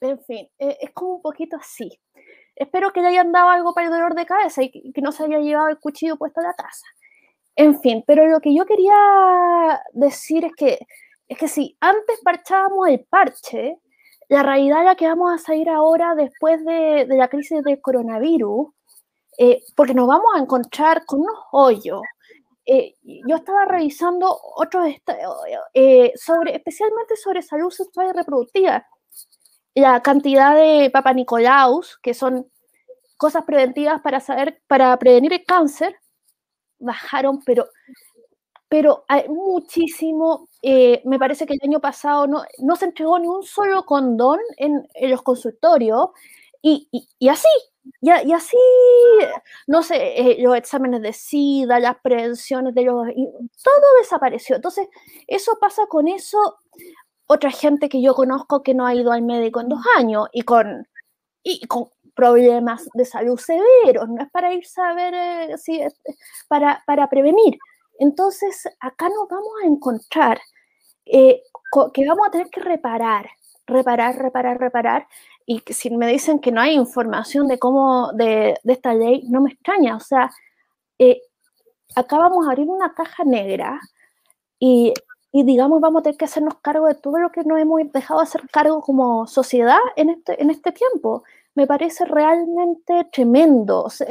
[0.00, 1.90] en fin, eh, es como un poquito así.
[2.54, 5.24] Espero que le hayan dado algo para el dolor de cabeza y que no se
[5.24, 6.86] haya llevado el cuchillo puesto a la casa.
[7.56, 10.78] En fin, pero lo que yo quería decir es que,
[11.28, 13.78] es que si antes parchábamos el parche,
[14.28, 17.80] la realidad a la que vamos a salir ahora después de, de la crisis del
[17.80, 18.68] coronavirus,
[19.38, 22.02] eh, porque nos vamos a encontrar con unos hoyos
[22.66, 24.86] eh, yo estaba revisando otros
[25.74, 28.86] eh, sobre, especialmente sobre salud sexual y reproductiva.
[29.74, 32.46] La cantidad de Papa Nicolaus, que son
[33.16, 35.96] cosas preventivas para saber, para prevenir el cáncer,
[36.78, 37.66] bajaron, pero,
[38.68, 40.48] pero hay muchísimo.
[40.62, 44.38] Eh, me parece que el año pasado no, no se entregó ni un solo condón
[44.56, 46.10] en, en los consultorios
[46.62, 47.48] y, y así,
[48.00, 48.56] y, y, así,
[49.66, 53.06] no sé, eh, los exámenes de SIDA, las prevenciones de los...
[53.62, 54.56] todo desapareció.
[54.56, 54.88] Entonces,
[55.26, 56.38] eso pasa con eso.
[57.26, 60.42] Otra gente que yo conozco que no ha ido al médico en dos años y
[60.42, 60.86] con,
[61.42, 65.80] y con problemas de salud severos, no es para irse a ver, eh, si
[66.48, 67.58] para, para prevenir.
[67.98, 70.40] Entonces, acá nos vamos a encontrar
[71.06, 71.42] eh,
[71.94, 73.30] que vamos a tener que reparar,
[73.66, 75.08] reparar, reparar, reparar,
[75.46, 79.40] y si me dicen que no hay información de cómo, de, de esta ley, no
[79.40, 79.96] me extraña.
[79.96, 80.30] O sea,
[80.98, 81.20] eh,
[81.96, 83.80] acá vamos a abrir una caja negra
[84.58, 84.92] y,
[85.32, 88.20] y, digamos, vamos a tener que hacernos cargo de todo lo que nos hemos dejado
[88.20, 91.24] hacer cargo como sociedad en este, en este tiempo.
[91.54, 93.82] Me parece realmente tremendo.
[93.84, 94.06] O sea,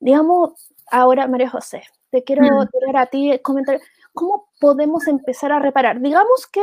[0.00, 0.52] digamos,
[0.90, 2.68] ahora, María José, te quiero mm.
[2.68, 3.80] tirar a ti comentar,
[4.12, 6.00] ¿cómo podemos empezar a reparar?
[6.00, 6.60] Digamos que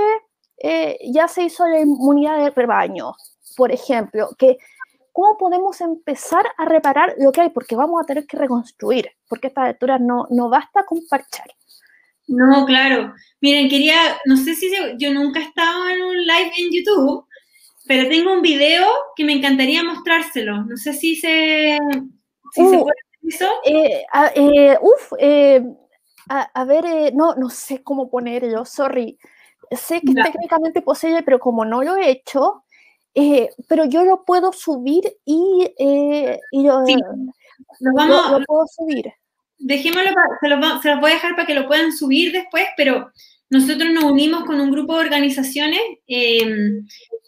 [0.58, 3.14] eh, ya se hizo la inmunidad de rebaño,
[3.56, 4.58] por ejemplo, que
[5.12, 9.48] cómo podemos empezar a reparar lo que hay, porque vamos a tener que reconstruir, porque
[9.48, 11.48] esta lectura no, no basta con parchar.
[12.28, 13.14] No, claro.
[13.42, 17.26] Miren, quería, no sé si yo nunca he estado en un live en YouTube,
[17.86, 20.64] pero tengo un video que me encantaría mostrárselo.
[20.64, 21.78] No sé si se,
[22.54, 22.96] si se uh, puede
[23.28, 23.50] eso.
[23.66, 25.64] Eh, eh, uf, eh,
[26.30, 29.18] a, ver, no, no sé cómo ponerlo, sorry.
[29.72, 32.64] Sé que es técnicamente posible, pero como no lo he hecho,
[33.14, 36.96] eh, pero yo lo puedo subir y, eh, y lo, sí.
[37.96, 39.12] vamos, lo, puedo subir.
[39.58, 43.12] Dejémoslo, se los, se voy a dejar para que lo puedan subir después, pero
[43.50, 46.82] nosotros nos unimos con un grupo de organizaciones eh,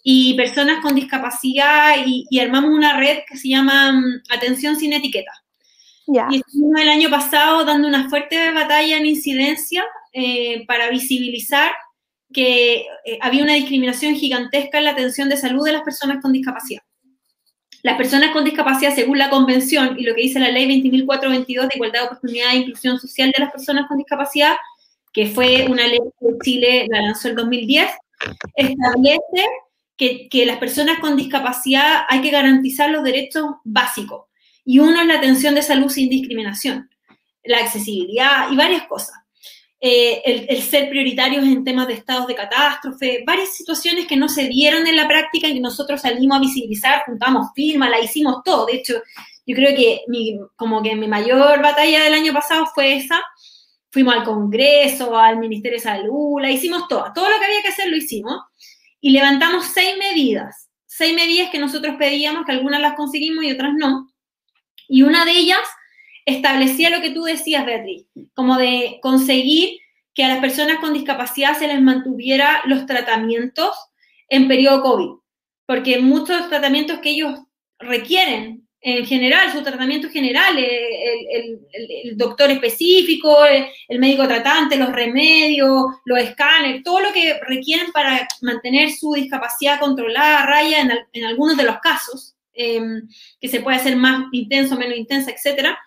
[0.03, 4.93] y personas con discapacidad y, y, armamos una red que se llama mm, Atención sin
[4.93, 5.31] Etiqueta.
[6.07, 6.27] Yeah.
[6.31, 11.71] Y estuvimos el año pasado dando una fuerte batalla en incidencia eh, para visibilizar
[12.33, 16.33] que eh, había una discriminación gigantesca en la atención de salud de las personas con
[16.33, 16.81] discapacidad.
[17.83, 21.75] Las personas con discapacidad, según la Convención y lo que dice la Ley 20.422 de
[21.75, 24.55] Igualdad de Oportunidad e Inclusión Social de las Personas con Discapacidad,
[25.11, 27.91] que fue una ley que Chile la lanzó en 2010,
[28.55, 29.47] establece
[29.95, 34.25] que, que las personas con discapacidad hay que garantizar los derechos básicos.
[34.65, 36.89] Y uno es la atención de salud sin discriminación,
[37.43, 39.22] la accesibilidad y varias cosas.
[39.85, 44.47] Eh, el, ser prioritarios en temas de estados de catástrofe, varias situaciones que no se
[44.47, 48.65] dieron en la práctica y que nosotros salimos a visibilizar, juntamos firmas, la hicimos todo.
[48.65, 48.93] De hecho,
[49.45, 53.21] yo creo que mi, como que mi mayor batalla del año pasado fue esa.
[53.91, 57.11] Fuimos al Congreso, al Ministerio de Salud, la hicimos toda.
[57.11, 58.39] Todo lo que había que hacer lo hicimos.
[59.01, 60.69] Y levantamos seis medidas.
[60.85, 64.09] Seis medidas que nosotros pedíamos, que algunas las conseguimos y otras no.
[64.87, 65.59] Y una de ellas
[66.25, 69.79] establecía lo que tú decías, Beatriz, como de conseguir
[70.13, 73.75] que a las personas con discapacidad se les mantuviera los tratamientos
[74.29, 75.09] en periodo COVID,
[75.65, 77.39] porque muchos tratamientos que ellos
[77.79, 86.19] requieren en general, su tratamiento general, el, doctor específico, el, médico tratante, los remedios, los
[86.19, 90.81] escáneres, todo lo que requieren para mantener su discapacidad controlada a raya
[91.13, 93.07] en, algunos de los casos, em,
[93.39, 95.77] que se puede hacer más intenso, menos intensa, etc.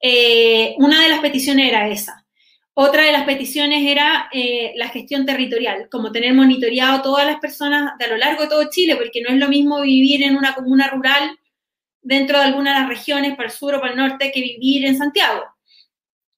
[0.00, 2.24] Eh, una de las peticiones era esa.
[2.72, 7.98] Otra de las peticiones era eh, la gestión territorial, como tener monitoreado todas las personas
[7.98, 10.54] de a lo largo de todo Chile, porque no es lo mismo vivir en una
[10.54, 11.38] comuna rural
[12.00, 14.86] dentro de algunas de las regiones, para el sur o para el norte, que vivir
[14.86, 15.44] en Santiago.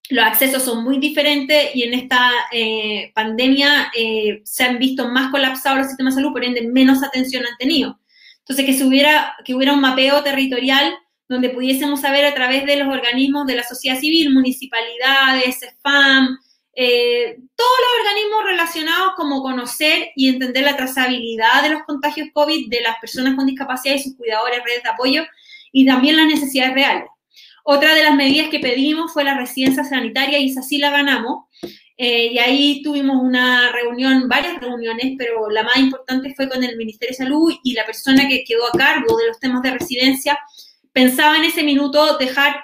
[0.08, 3.92] Los accesos son muy diferentes y en esta eh, pandemia
[4.42, 8.00] se han visto más colapsados los sistemas de salud, por ende menos atención han tenido.
[8.40, 10.92] Entonces, que, hubiera, que hubiera un mapeo territorial
[11.32, 16.38] donde pudiésemos saber a través de los organismos de la sociedad civil, municipalidades, FAM,
[16.74, 22.68] eh, todos los organismos relacionados como conocer y entender la trazabilidad de los contagios COVID
[22.68, 25.24] de las personas con discapacidad y sus cuidadores, redes de apoyo,
[25.72, 27.04] y también las necesidades reales.
[27.64, 31.46] Otra de las medidas que pedimos fue la residencia sanitaria y esa sí la ganamos.
[31.96, 36.76] Eh, y ahí tuvimos una reunión, varias reuniones, pero la más importante fue con el
[36.76, 40.38] Ministerio de Salud y la persona que quedó a cargo de los temas de residencia
[40.92, 42.60] pensaba en ese minuto dejar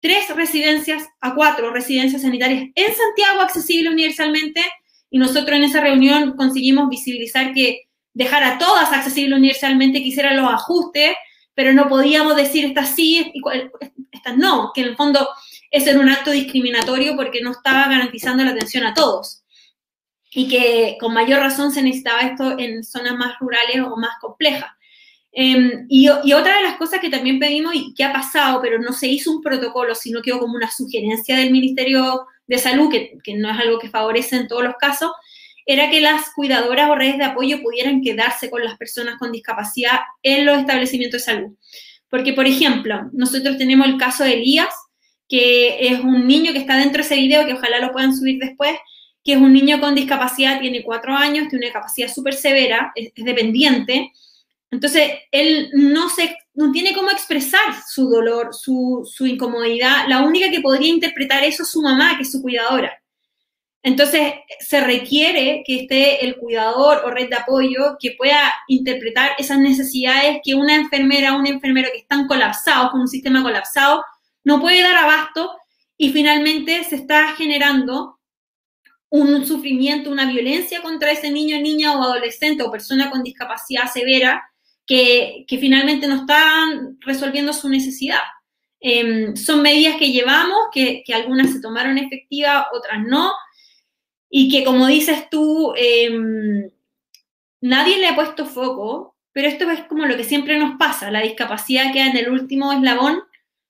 [0.00, 4.62] tres residencias a cuatro residencias sanitarias en Santiago accesibles universalmente
[5.10, 10.36] y nosotros en esa reunión conseguimos visibilizar que dejar a todas accesibles universalmente, que hicieran
[10.36, 11.16] los ajustes
[11.58, 13.42] pero no podíamos decir estas sí y
[14.12, 15.28] estas no, que en el fondo
[15.72, 19.42] ese era un acto discriminatorio porque no estaba garantizando la atención a todos.
[20.30, 24.70] Y que con mayor razón se necesitaba esto en zonas más rurales o más complejas.
[25.40, 28.92] Em, y, otra de las cosas que también pedimos y que ha pasado, pero no
[28.92, 33.34] se hizo un protocolo, sino quedó como una sugerencia del Ministerio de Salud, que, que
[33.34, 35.12] no es algo que favorece en todos los casos,
[35.64, 40.00] era que las cuidadoras o redes de apoyo pudieran quedarse con las personas con discapacidad
[40.24, 41.56] en los establecimientos de salud.
[42.10, 44.74] Porque, por ejemplo, nosotros tenemos el caso de Elías,
[45.28, 48.40] que es un niño que está dentro de ese video, que ojalá lo puedan subir
[48.40, 48.76] después,
[49.22, 53.12] que es un niño con discapacidad, tiene cuatro años, tiene una capacidad súper severa, es,
[53.14, 54.10] dependiente.
[54.70, 60.06] Entonces, él no, se, no tiene cómo expresar su dolor, su, su incomodidad.
[60.08, 62.92] La única que podría interpretar eso es su mamá, que es su cuidadora.
[63.82, 69.58] Entonces, se requiere que esté el cuidador o red de apoyo que pueda interpretar esas
[69.58, 74.04] necesidades que una enfermera o un enfermero que están colapsados, con un sistema colapsado,
[74.44, 75.52] no puede dar abasto
[75.96, 78.18] y finalmente se está generando
[79.10, 84.42] un sufrimiento, una violencia contra ese niño, niña o adolescente o persona con discapacidad severa
[84.88, 88.22] que, finalmente no están resolviendo su necesidad.
[88.80, 93.32] Em, son medidas que llevamos, que, algunas se tomaron efectivas, otras no,
[94.30, 96.70] y que como dices tú, em,
[97.60, 101.20] nadie le ha puesto foco, pero esto es como lo que siempre nos pasa, la
[101.22, 103.22] discapacidad queda en el último eslabón,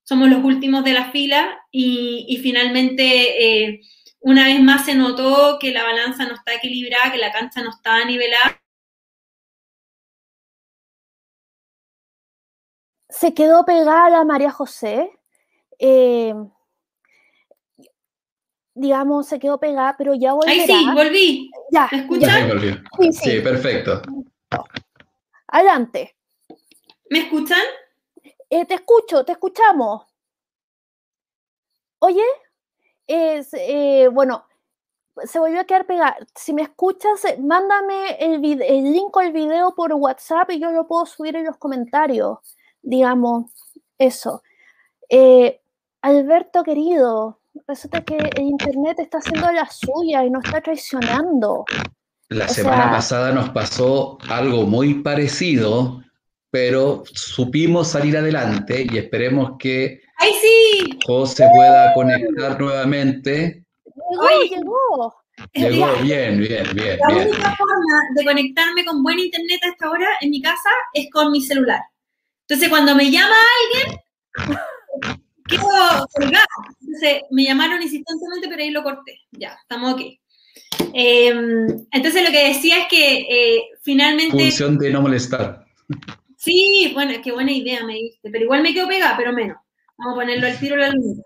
[0.04, 3.80] somos los últimos de la fila y, finalmente eh,
[4.20, 7.70] una vez más se notó que la balanza no está equilibrada, que la cancha no
[7.70, 8.60] está nivelada.
[13.18, 15.10] Se quedó pegada la María José.
[15.76, 16.32] Eh,
[18.74, 20.52] digamos, se quedó pegada, pero ya volverá.
[20.52, 21.50] Ahí sí, volví.
[21.72, 21.88] Ya.
[21.90, 22.80] ¿Me escuchan?
[23.00, 23.40] Sí, sí.
[23.40, 24.02] perfecto.
[25.48, 26.16] Adelante.
[27.10, 27.58] ¿Me escuchan?
[28.50, 30.06] Eh, te escucho, te escuchamos.
[31.98, 32.24] Oye,
[33.04, 34.46] es, eh, bueno,
[35.24, 36.16] se volvió a quedar pegada.
[36.36, 40.86] Si me escuchas, eh, mándame el, el link al video por WhatsApp y yo lo
[40.86, 42.38] puedo subir en los comentarios.
[42.82, 43.50] Digamos,
[43.98, 44.42] eso.
[46.02, 51.64] Alberto querido, resulta que el Internet está haciendo la suya y nos está traicionando.
[52.28, 56.02] La semana pasada nos pasó algo muy parecido,
[56.50, 60.98] pero supimos salir adelante y esperemos que ¡Ay, sí!
[61.06, 63.64] José pueda conectar nuevamente.
[64.10, 65.14] Llegó, llegó.
[65.52, 66.98] Llegó, bien, bien, bien.
[67.08, 71.08] La única forma de conectarme con buen internet a esta hora en mi casa es
[71.12, 71.80] con mi celular.
[72.48, 74.00] Entonces, cuando me llama alguien,
[75.48, 76.46] quedo colgada.
[76.80, 79.20] Entonces me llamaron insistentemente, pero ahí lo corté.
[79.32, 80.00] Ya, estamos ok.
[80.94, 84.36] Em, entonces lo que decía es que eh, finalmente...
[84.36, 85.66] Función de no molestar.
[86.38, 89.58] Sí, bueno, qué buena idea me diste, pero igual me quedo pegada, pero menos.
[89.98, 91.18] Vamos a ponerlo al tiro a la luz.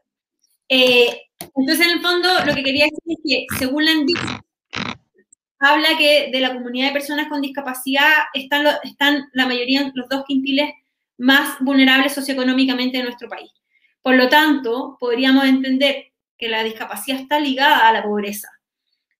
[0.68, 1.20] Eh,
[1.54, 4.42] entonces, en el fondo, lo que quería decir es que, según la dicho,
[5.60, 10.24] habla que de la comunidad de personas con discapacidad están, están la mayoría, los dos
[10.26, 10.70] quintiles
[11.22, 13.52] más vulnerables socioeconómicamente de nuestro país.
[14.02, 16.06] Por lo tanto, podríamos entender
[16.36, 18.48] que la discapacidad está ligada a la pobreza.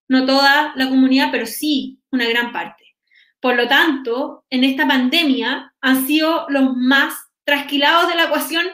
[0.09, 2.97] No toda la comunidad, pero sí una gran parte.
[3.39, 8.67] Por lo tanto, en esta pandemia han sido los más trasquilados de la ecuación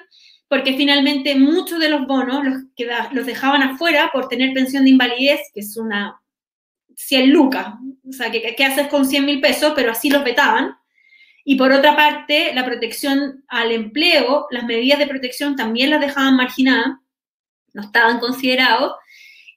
[0.49, 2.43] porque finalmente muchos de los bonos
[3.13, 6.19] los, dejaban afuera por tener pensión de invalidez, que es una
[6.97, 7.75] 100 lucas,
[8.09, 9.75] o sea, ¿qué, qué haces con 100 mil pesos?
[9.77, 10.78] Pero así los vetaban.
[11.51, 16.37] Y por otra parte, la protección al empleo, las medidas de protección también las dejaban
[16.37, 16.99] marginadas,
[17.73, 18.93] no estaban considerados,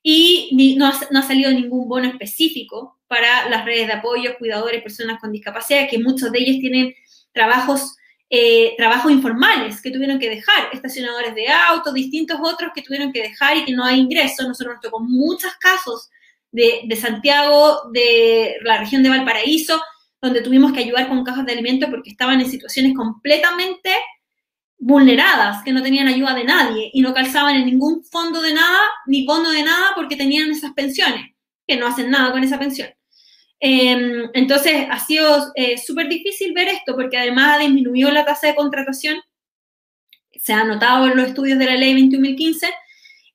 [0.02, 5.20] y no, no ha salido ningún bono específico para las redes de apoyo, cuidadores, personas
[5.20, 6.96] con discapacidad, que muchos de ellos tienen
[7.34, 7.98] trabajos
[8.30, 13.22] eh, trabajos informales que tuvieron que dejar, estacionadores de autos, distintos otros que tuvieron que
[13.22, 14.48] dejar y que no hay ingreso.
[14.48, 16.10] Nosotros nos tocó muchos casos
[16.54, 19.82] de, de, Santiago, de la región de Valparaíso,
[20.22, 23.90] donde tuvimos que ayudar con cajas de alimentos porque estaban en situaciones completamente
[24.78, 28.80] vulneradas, que no tenían ayuda de nadie y no calzaban en ningún fondo de nada,
[29.06, 31.32] ni fondo de nada, porque tenían esas pensiones,
[31.68, 32.90] que no hacen nada con esa pensión.
[33.60, 38.48] Em, entonces, ha sido eh, súper difícil ver esto porque además ha disminuido la tasa
[38.48, 39.22] de contratación,
[40.32, 42.74] se ha notado en los estudios de la ley 21.015,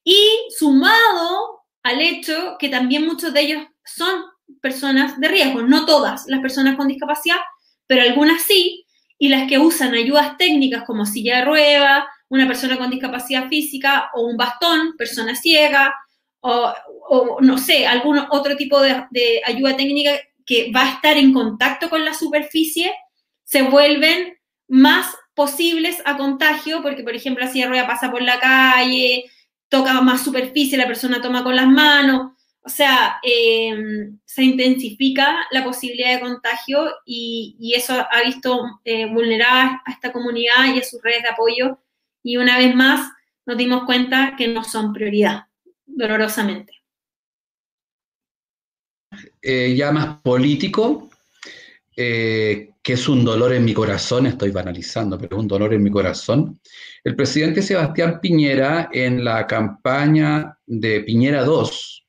[0.03, 0.19] y
[0.57, 4.25] sumado al hecho que también muchos de ellos son
[4.61, 7.39] personas de riesgo, no todas las personas con discapacidad,
[7.87, 8.85] pero algunas sí,
[9.19, 14.11] y las que usan ayudas técnicas como silla de rueda, una persona con discapacidad física
[14.15, 15.95] o un bastón, persona ciega,
[16.41, 20.13] o, no sé, algún otro tipo de, ayuda técnica
[20.45, 22.93] que va a estar en contacto con la superficie,
[23.43, 24.37] se vuelven
[24.69, 29.25] más posibles a contagio, porque por ejemplo la silla de rueda pasa por la calle,
[29.69, 32.33] toca más superficie, la persona toma con las manos,
[32.67, 39.83] o sea, em, se intensifica la posibilidad de contagio y, eso ha visto eh, vulnerar
[39.85, 41.79] a esta comunidad y a sus redes de apoyo
[42.25, 43.13] y una vez más
[43.45, 45.45] nos dimos cuenta que no son prioridad
[45.85, 46.73] dolorosamente.
[49.41, 51.09] Eh, ya más político,
[51.97, 55.85] eh, que es un dolor en mi corazón, estoy banalizando, pero es un dolor en
[55.85, 56.59] mi corazón.
[57.05, 62.06] El presidente Sebastián Piñera, en la campaña de Piñera 2,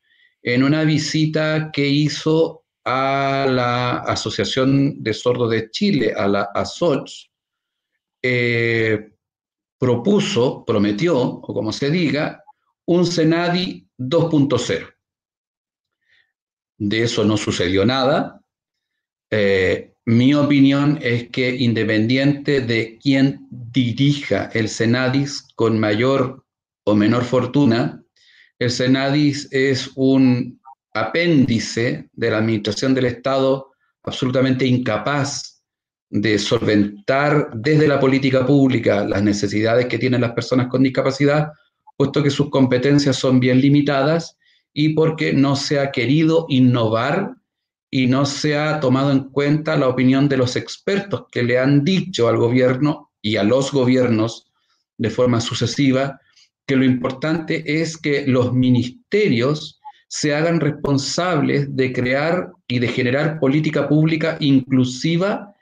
[0.48, 7.30] en una visita que hizo a la Asociación de Sordos de Chile, a la ASOCH,
[8.22, 9.12] eh,
[9.78, 12.46] propuso, prometió, o como se diga,
[12.86, 14.88] un Senadi 2.0.
[16.78, 18.42] De eso no sucedió nada.
[19.30, 26.46] Eh, mi opinión es que independiente de quién dirija el Senadis con mayor
[26.86, 28.02] o menor fortuna,
[28.60, 30.60] el Senadis es un
[30.94, 33.72] apéndice de la administración del Estado
[34.04, 35.62] absolutamente incapaz
[36.10, 41.52] de solventar desde la política pública las necesidades que tienen las personas con discapacidad
[41.98, 44.38] puesto que sus competencias son bien limitadas
[44.74, 47.36] y porque no se ha querido innovar
[47.90, 51.84] y no se ha tomado en cuenta la opinión de los expertos que le han
[51.84, 54.52] dicho al gobierno y a los gobiernos
[54.98, 56.22] de forma sucesiva
[56.68, 63.40] que lo importante es que los ministerios se hagan responsables de crear y de generar
[63.40, 65.56] política pública inclusiva,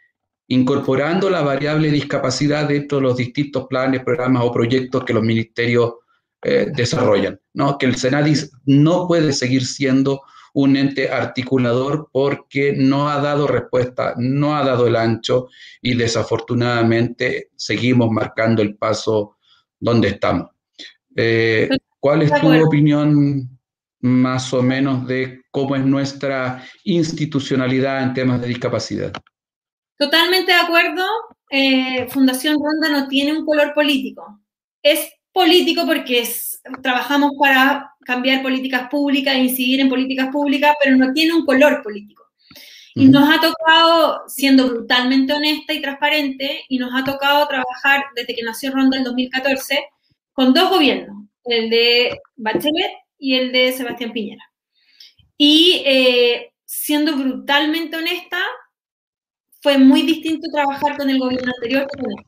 [0.47, 5.93] incorporando la variable discapacidad dentro de los distintos planes, programas o proyectos que los ministerios
[6.41, 7.77] eh, desarrollan, ¿no?
[7.77, 10.21] Que el Senadis no puede seguir siendo
[10.53, 15.49] un ente articulador porque no ha dado respuesta, no ha dado el ancho
[15.81, 19.37] y desafortunadamente seguimos marcando el paso
[19.79, 20.54] donde estamos.
[21.15, 23.49] Eh, ¿Cuál es tu opinión
[24.01, 29.11] más o menos de cómo es nuestra institucionalidad en temas de discapacidad?
[29.97, 31.03] Totalmente de acuerdo.
[31.49, 34.41] Eh, Fundación Ronda no tiene un color político.
[34.83, 36.27] Es político porque
[36.83, 42.23] trabajamos para cambiar políticas públicas, incidir en políticas públicas, pero no tiene un color político.
[42.93, 48.35] Y nos ha tocado, siendo brutalmente honesta y transparente, y nos ha tocado trabajar desde
[48.35, 49.79] que nació Ronda en 2014
[50.35, 54.43] con dos gobiernos, el de Bachelet y el de Sebastián Piñera.
[55.37, 58.37] Y eh, siendo brutalmente honesta,
[59.61, 62.25] fue muy distinto trabajar con el gobierno anterior este.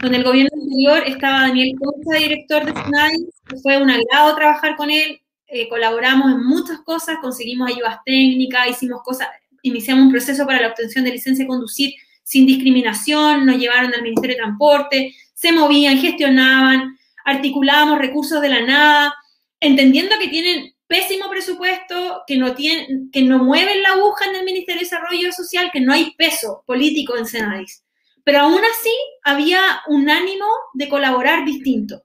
[0.00, 3.16] Con el gobierno anterior estaba Daniel Costa, director de SNAI,
[3.62, 9.02] fue un agrado trabajar con él, eh, colaboramos en muchas cosas, conseguimos ayudas técnicas, hicimos
[9.02, 9.28] cosas,
[9.62, 14.02] iniciamos un proceso para la obtención de licencia de conducir sin discriminación, nos llevaron al
[14.02, 19.14] Ministerio de Transporte, se movían, gestionaban, articulábamos recursos de la nada,
[19.60, 24.44] entendiendo que tienen pésimo presupuesto, que no, tienen, que no mueven la aguja en el
[24.44, 27.82] Ministerio de Desarrollo Social, que no hay peso político en Senadis.
[28.24, 28.94] Pero aún así
[29.24, 30.44] había un ánimo
[30.74, 32.02] de colaborar distinto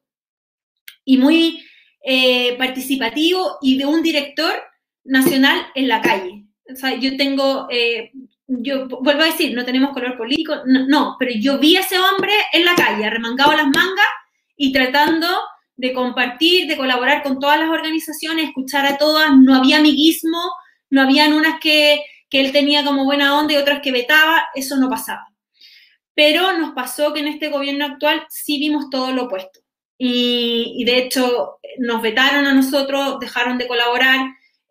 [1.04, 1.64] y muy
[2.04, 4.54] eh, participativo y de un director
[5.04, 6.46] nacional en la calle.
[6.72, 8.12] O sea, yo tengo, eh,
[8.48, 12.32] yo vuelvo a decir, no tenemos color político, no, pero yo vi a ese hombre
[12.54, 14.08] en la calle, arremangado las mangas
[14.58, 15.28] y tratando
[15.78, 20.42] de compartir, de colaborar con todas las organizaciones, escuchar a todas, no había amiguismo,
[20.90, 24.76] no habían unas que, que él tenía como buena onda y otras que vetaba, eso
[24.78, 25.28] no pasaba.
[26.16, 29.60] Pero nos pasó que en este gobierno actual sí vimos todo lo opuesto.
[30.00, 34.20] Y, de hecho nos vetaron a nosotros, dejaron de colaborar,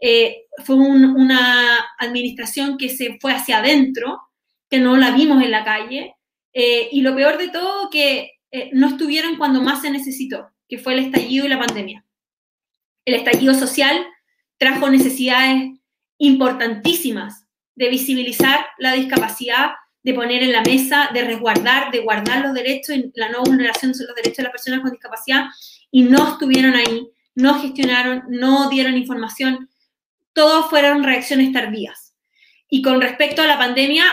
[0.00, 4.20] eh, fue una administración que se fue hacia adentro,
[4.68, 6.16] que no la vimos en la calle,
[6.52, 10.78] eh, y lo peor de todo, que eh, no estuvieron cuando más se necesitó, que
[10.78, 12.06] fue el estallido y la pandemia.
[13.04, 14.06] El estallido social
[14.56, 15.78] trajo necesidades
[16.16, 17.44] importantísimas
[17.74, 22.96] de visibilizar la discapacidad, de poner en la mesa, de resguardar, de guardar los derechos
[22.96, 25.44] y la no vulneración de los derechos de las personas con discapacidad,
[25.90, 29.68] y no estuvieron ahí, no gestionaron, no dieron información,
[30.32, 32.14] todos fueron reacciones tardías.
[32.70, 34.04] Y con respecto a la pandemia,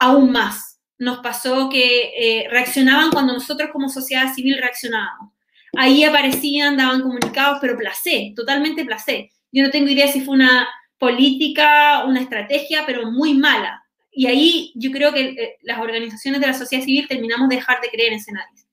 [0.00, 0.71] aún más.
[1.02, 5.32] Nos pasó que eh, reaccionaban cuando nosotros como sociedad civil reaccionábamos.
[5.76, 9.32] Ahí aparecían, daban comunicados, pero placé, totalmente placé.
[9.50, 13.82] Yo no tengo idea si fue una política, una estrategia, pero muy mala.
[14.12, 17.80] Y ahí yo creo que eh, las organizaciones de la sociedad civil terminamos de dejar
[17.80, 18.68] de creer en Senadis.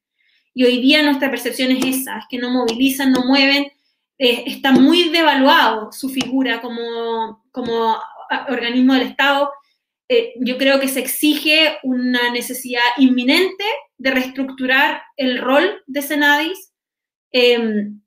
[0.53, 3.71] Y hoy día nuestra percepción es esa, es que no movilizan, no mueven,
[4.19, 7.97] eh, está muy devaluado su figura como, como
[8.49, 9.49] organismo del Estado.
[10.09, 13.63] Eh, yo creo que se exige una necesidad inminente
[13.97, 16.73] de reestructurar el rol de Senadis.
[17.31, 18.01] Em,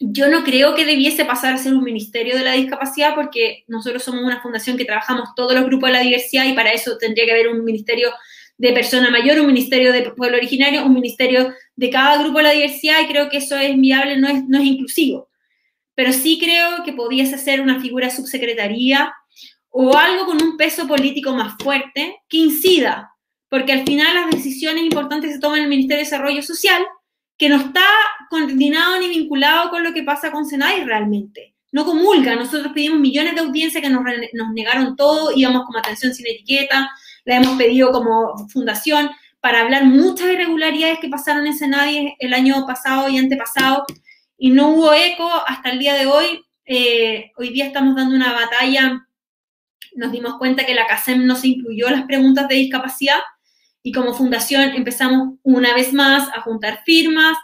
[0.00, 4.02] yo no creo que debiese pasar a ser un ministerio de la discapacidad porque nosotros
[4.02, 7.24] somos una fundación que trabajamos todos los grupos de la diversidad y para eso tendría
[7.24, 8.10] que haber un ministerio
[8.58, 12.50] de persona mayor, un ministerio de pueblo originario, un ministerio de cada grupo de la
[12.50, 15.28] diversidad y creo que eso es viable, no es, no es inclusivo
[15.94, 19.14] pero sí creo que pudiese ser una figura subsecretaría
[19.76, 23.10] o algo con un peso político más fuerte que incida,
[23.48, 26.80] porque al final las decisiones importantes se toman en el Ministerio de Desarrollo Social,
[27.36, 27.82] que no está
[28.30, 31.56] coordinado ni vinculado con lo que pasa con Senai realmente.
[31.72, 36.14] No comulga, nosotros pedimos millones de audiencias que nos, nos negaron todo, íbamos como atención
[36.14, 36.88] sin etiqueta,
[37.24, 39.10] la hemos pedido como fundación
[39.40, 43.86] para hablar muchas irregularidades que pasaron en Senai el año pasado y antepasado,
[44.38, 46.44] y no hubo eco hasta el día de hoy.
[46.64, 49.04] Eh, hoy día estamos dando una batalla.
[49.94, 53.18] Nos dimos cuenta que la CASEM no se incluyó las preguntas de discapacidad
[53.82, 57.36] y como fundación empezamos una vez más a juntar firmas,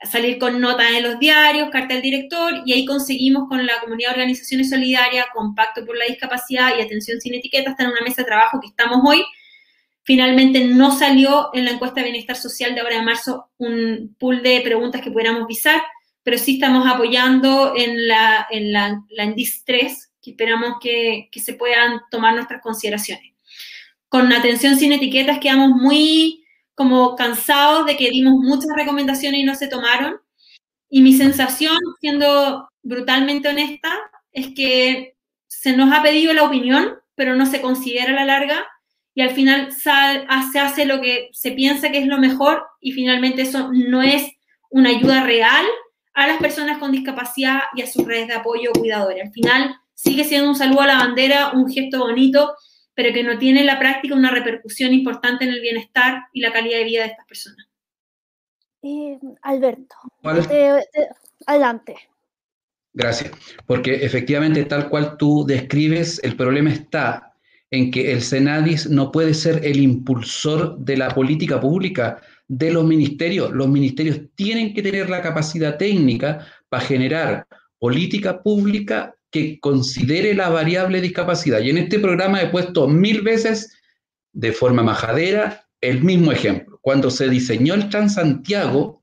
[0.00, 3.80] a salir con notas en los diarios, carta del director y ahí conseguimos con la
[3.80, 8.02] comunidad de organizaciones solidarias, Compacto por la Discapacidad y Atención sin Etiqueta, estar en una
[8.02, 9.24] mesa de trabajo que estamos hoy.
[10.02, 14.42] Finalmente no salió en la encuesta de bienestar social de ahora de marzo un pool
[14.42, 15.82] de preguntas que pudiéramos visar
[16.22, 19.34] pero sí estamos apoyando en la, en la, la
[19.64, 23.32] 3, que esperamos que, que, se puedan tomar nuestras consideraciones.
[24.08, 26.44] Con atención sin etiquetas quedamos muy
[26.74, 30.16] como cansados de que dimos muchas recomendaciones y no se tomaron.
[30.88, 33.92] Y mi sensación, siendo brutalmente honesta,
[34.32, 35.16] es que
[35.46, 38.66] se nos ha pedido la opinión, pero no se considera a la larga
[39.14, 39.90] y al final se
[40.58, 44.30] hace lo que se piensa que es lo mejor y finalmente eso no es
[44.70, 45.66] una ayuda real
[46.14, 49.26] a las personas con discapacidad y a sus redes de apoyo cuidadores.
[49.26, 52.54] Al final sigue siendo un saludo a la bandera, un gesto bonito,
[52.94, 56.52] pero que no tiene en la práctica una repercusión importante en el bienestar y la
[56.52, 57.66] calidad de vida de estas personas.
[58.82, 59.94] Eh, Alberto,
[61.46, 61.96] adelante.
[62.94, 63.30] Gracias,
[63.66, 67.34] porque efectivamente tal cual tú describes, el problema está
[67.70, 72.84] en que el Senadis no puede ser el impulsor de la política pública, de los
[72.84, 73.52] ministerios.
[73.52, 77.46] Los ministerios tienen que tener la capacidad técnica para generar
[77.78, 81.60] política pública que considere la variable discapacidad.
[81.60, 83.76] Y en este programa he puesto mil veces,
[84.32, 86.78] de forma majadera, el mismo ejemplo.
[86.82, 89.02] Cuando se diseñó el Transantiago,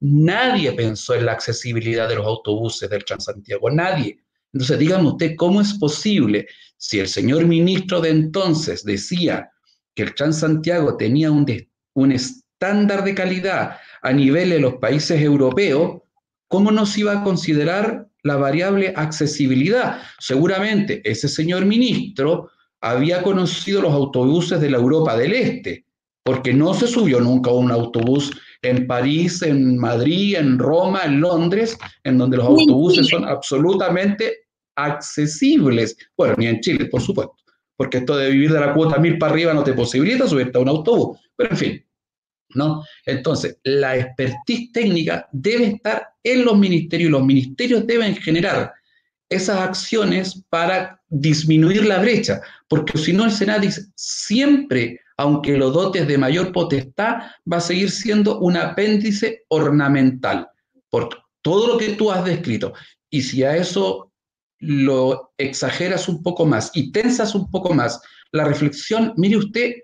[0.00, 4.20] nadie pensó en la accesibilidad de los autobuses del Transantiago, nadie.
[4.52, 6.46] Entonces, dígame usted, ¿cómo es posible
[6.76, 9.50] si el señor ministro de entonces decía
[9.94, 11.46] que el Transantiago tenía un,
[11.94, 16.02] un, estándar de calidad a nivel de los países europeos,
[16.48, 19.98] ¿cómo no se iba a considerar la variable accesibilidad?
[20.18, 22.50] Seguramente ese señor ministro
[22.80, 25.84] había conocido los autobuses de la Europa del Este,
[26.22, 31.20] porque no se subió nunca a un autobús en París, en Madrid, en Roma, en
[31.20, 34.46] Londres, en donde los autobuses son absolutamente
[34.76, 35.96] accesibles.
[36.16, 37.34] Bueno, ni en Chile, por supuesto,
[37.76, 40.62] porque esto de vivir de la cuota mil para arriba no te posibilita subirte a
[40.62, 41.18] un autobús.
[41.36, 41.86] Pero en fin,
[42.56, 42.84] ¿no?
[43.04, 48.72] Entonces, la expertise técnica debe estar en los ministerios y los ministerios deben generar
[49.28, 56.06] esas acciones para disminuir la brecha, porque si no el Senadis siempre, aunque lo dotes
[56.06, 57.16] de mayor potestad,
[57.50, 60.48] va a seguir siendo un apéndice ornamental,
[60.90, 61.08] por
[61.42, 62.72] todo lo que tú has descrito.
[63.10, 64.12] Y si a eso
[64.58, 68.00] lo exageras un poco más y tensas un poco más
[68.32, 69.74] la reflexión, mire usted,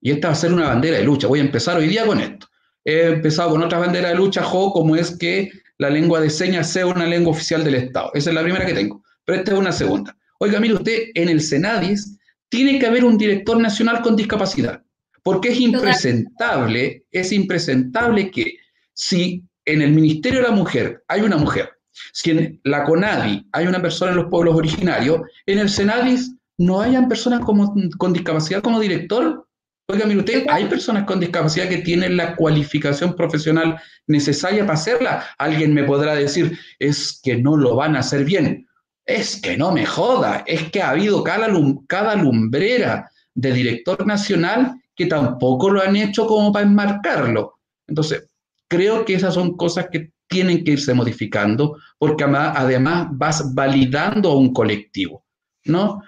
[0.00, 2.20] y esta va a ser una bandera de lucha, voy a empezar hoy día con
[2.20, 2.46] esto.
[2.84, 6.70] He empezado con otra bandera de lucha, Jo, como es que la lengua de señas
[6.70, 8.10] sea una lengua oficial del Estado.
[8.14, 10.16] Esa es la primera que tengo, pero esta es una segunda.
[10.38, 14.82] Oiga, mire usted, en el Senadis tiene que haber un director nacional con discapacidad,
[15.22, 18.56] porque es impresentable, es impresentable que
[18.94, 21.70] si en el Ministerio de la Mujer hay una mujer,
[22.12, 26.80] si en la CONADI hay una persona en los pueblos originarios, en el Senadis no
[26.80, 29.46] hayan personas con discapacidad como director.
[29.90, 35.26] Oiga, mire usted, hay personas con discapacidad que tienen la cualificación profesional necesaria para hacerla.
[35.36, 38.68] Alguien me podrá decir, es que no lo van a hacer bien.
[39.04, 41.48] Es que no me joda, es que ha habido cada,
[41.88, 47.58] cada lumbrera de director nacional que tampoco lo han hecho como para enmarcarlo.
[47.88, 48.28] Entonces,
[48.68, 54.36] creo que esas son cosas que tienen que irse modificando porque además vas validando a
[54.36, 55.24] un colectivo,
[55.64, 56.00] ¿no?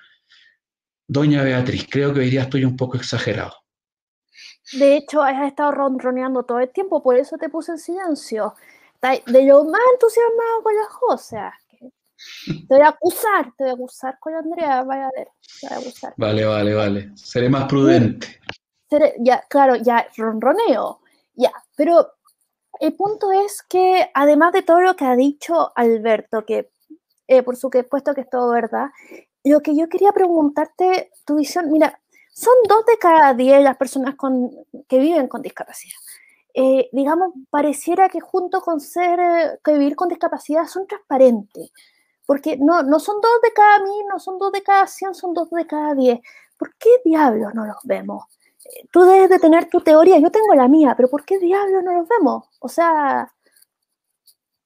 [1.09, 3.62] Doña Beatriz, creo que hoy día estoy un poco exagerado.
[4.73, 8.55] De hecho, has estado ronroneando todo el tiempo, por eso te puse en silencio.
[9.01, 11.55] De lo más entusiasmado con las cosas.
[12.47, 15.29] Te voy a acusar, te voy a acusar con Andrea, vaya a ver.
[15.61, 16.15] Te voy a acusar.
[16.17, 17.11] Vale, vale, vale.
[17.17, 18.41] Seré más prudente.
[19.19, 21.01] ya, claro, ya ronroneo.
[21.35, 22.13] Ya, pero
[22.79, 26.71] el punto es que además de todo lo que ha dicho Alberto, que
[27.27, 28.91] eh, por supuesto que es todo verdad,
[29.45, 32.01] lo que yo quería preguntarte, tu visión, mira,
[32.33, 34.15] son dos de cada diez las personas
[34.89, 35.97] que viven con discapacidad.
[36.55, 41.73] Eh, digamos, pareciera que junto con ser, que vivir con discapacidad son transparentes,
[42.27, 45.35] porque no, no son dos de cada mil, no son dos de cada cien, son
[45.35, 46.21] dos de cada diez.
[46.57, 48.25] ¿Por qué diablos no los vemos?
[48.65, 51.83] Eh, tú debes de tener tu teoría, yo tengo la mía, pero ¿por qué diablos
[51.85, 52.45] no los vemos?
[52.61, 53.33] O sea,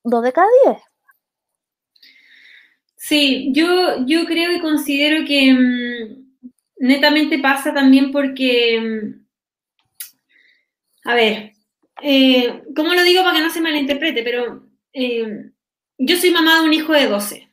[0.05, 0.83] dos de cada diez.
[2.97, 6.26] Sí, yo, yo creo y considero que mm,
[6.79, 9.27] netamente pasa también porque, mm,
[11.09, 11.53] a ver,
[12.03, 14.23] eh, ¿cómo lo digo para que no se malinterprete?
[14.23, 15.51] Pero eh,
[15.99, 17.51] yo soy mamá de un hijo de 12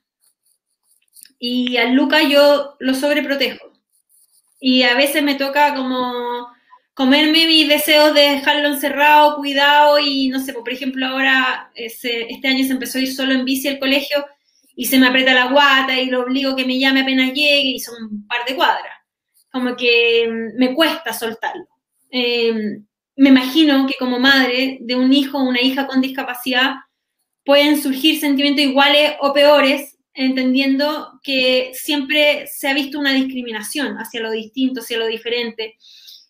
[1.39, 3.71] y a Luca yo lo sobreprotejo.
[4.59, 6.47] Y a veces me toca como
[6.93, 12.65] comerme mis deseos de dejarlo encerrado, cuidado y no sé, por ejemplo ahora este año
[12.65, 14.25] se empezó a ir solo en bici al colegio
[14.75, 17.79] y se me aprieta la guata y lo obligo que me llame apenas llegue y
[17.79, 19.02] son un par de cuadras.
[19.53, 21.67] Como que mm, me cuesta soltarlo.
[22.09, 22.85] Em,
[23.15, 26.73] me imagino que como madre de un hijo o una hija con discapacidad
[27.45, 34.21] pueden surgir sentimientos iguales o peores, entendiendo que siempre se ha visto una discriminación hacia
[34.21, 35.75] lo distinto, hacia lo diferente.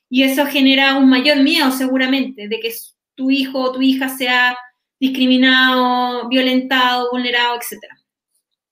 [0.10, 2.74] Y eso genera un mayor miedo seguramente de que
[3.16, 4.58] tu hijo o tu hija sea
[5.00, 7.98] discriminado, violentado, vulnerado, etcétera.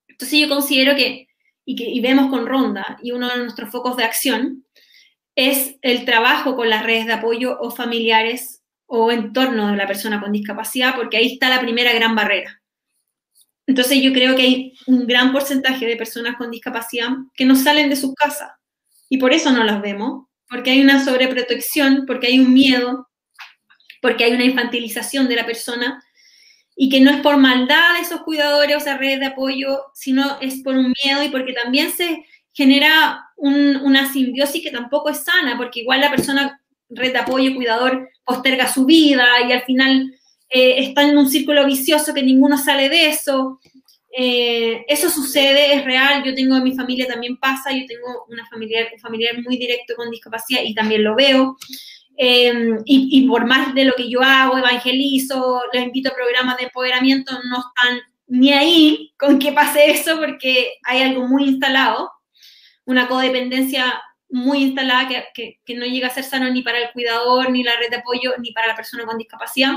[0.07, 1.27] Entonces yo considero que
[1.71, 4.65] y, que, vemos con Ronda, y uno de nuestros focos de acción,
[5.35, 9.87] es el trabajo con las redes de apoyo o familiares o en torno de la
[9.87, 12.61] persona con discapacidad, porque ahí está la primera gran barrera.
[13.65, 17.89] Entonces yo creo que hay un gran porcentaje de personas con discapacidad que no salen
[17.89, 18.51] de sus casas
[19.07, 23.07] y por eso no las vemos, porque hay una sobreprotección, porque hay un miedo,
[24.01, 26.03] porque hay una infantilización de la persona
[26.75, 30.37] y que no es por maldad de esos cuidadores o esas redes de apoyo, sino
[30.41, 35.57] es por un miedo y porque también se genera una simbiosis que tampoco es sana,
[35.57, 40.13] porque igual la persona, red de apoyo, cuidador, posterga su vida y al final
[40.49, 43.59] eh, está en un círculo vicioso que ninguno sale de eso.
[44.15, 48.45] Eh, eso sucede, es real, yo tengo en mi familia también pasa, yo tengo una
[48.47, 51.57] familiar, un familiar muy directo con discapacidad y también lo veo.
[52.17, 56.65] Em, y, por más de lo que yo hago, evangelizo, les invito a programas de
[56.65, 62.11] empoderamiento, no están ni ahí con que pase eso porque hay algo muy instalado,
[62.85, 67.51] una codependencia muy instalada que, que, no llega a ser sano ni para el cuidador,
[67.51, 69.73] ni la red de apoyo, ni para la persona con discapacidad.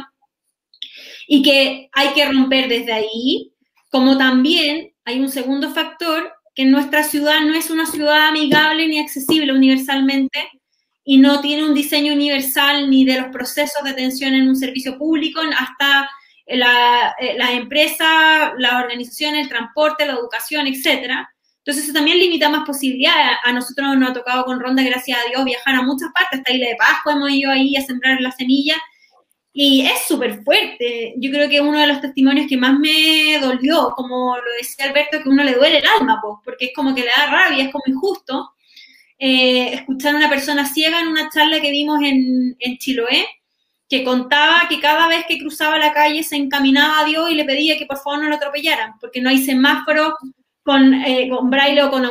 [1.26, 3.52] Y que hay que romper desde ahí,
[3.90, 8.98] como también hay un segundo factor, que nuestra ciudad no es una ciudad amigable ni
[8.98, 10.38] accesible universalmente,
[11.04, 14.96] y no tiene un diseño universal ni de los procesos de atención en un servicio
[14.96, 16.10] público hasta
[16.46, 21.28] eh, la empresa, la organización, el transporte, la educación, etcétera.
[21.64, 23.38] Entonces eso también limita más posibilidades.
[23.42, 26.40] A nosotros nos ha tocado con Ronda, gracias a Dios, viajar a muchas partes.
[26.40, 28.76] Hasta Isla de Pascua hemos ido ahí a sembrar la semilla.
[29.54, 31.14] Y es súper fuerte.
[31.16, 35.22] Yo creo que uno de los testimonios que más me dolió, como lo decía Alberto,
[35.22, 37.72] que uno le duele el alma, pues, porque es como que le da rabia, es
[37.72, 38.50] como injusto.
[39.18, 43.26] Eh, escuchar a una persona ciega en una charla que vimos en, en Chiloé,
[43.88, 47.44] que contaba que cada vez que cruzaba la calle se encaminaba a Dios y le
[47.44, 50.16] pedía que por favor no lo atropellaran, porque no hay semáforo
[50.64, 52.04] con, eh, con braille o con,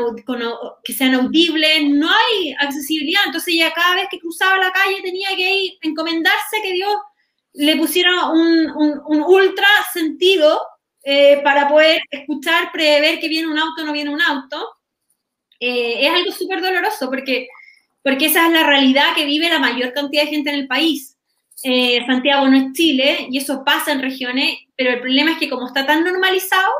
[0.83, 3.21] que sean audibles, no hay accesibilidad.
[3.25, 6.93] Entonces ya cada vez que cruzaba la calle tenía que ir, encomendarse que Dios
[7.53, 8.71] le pusiera un,
[9.05, 10.61] un, ultra sentido
[11.03, 14.69] eh, para poder escuchar, prever que viene un auto o no viene un auto.
[15.65, 17.47] Eh, es algo súper doloroso porque,
[18.03, 21.17] porque esa es la realidad que vive la mayor cantidad de gente en el país.
[22.05, 25.67] Santiago no es Chile y eso pasa en regiones, pero el problema es que como
[25.67, 26.73] está tan normalizado,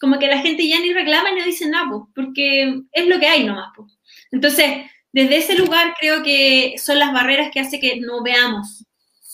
[0.00, 3.26] como que la gente ya ni reclama ni dice nada, pues, porque es lo que
[3.26, 3.72] hay nomás.
[3.76, 3.90] Pues.
[4.30, 8.84] Entonces, desde ese lugar creo que son las barreras que hace que no veamos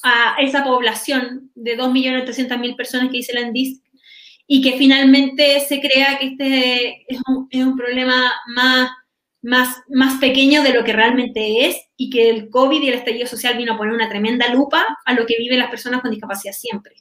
[0.03, 3.83] a esa población de 2.300.000 personas que dice la ANDIS
[4.47, 8.91] y que finalmente se crea que este es un, es un problema más,
[9.43, 13.27] más, más pequeño de lo que realmente es y que el COVID y el estallido
[13.27, 16.53] social vino a poner una tremenda lupa a lo que viven las personas con discapacidad
[16.53, 16.95] siempre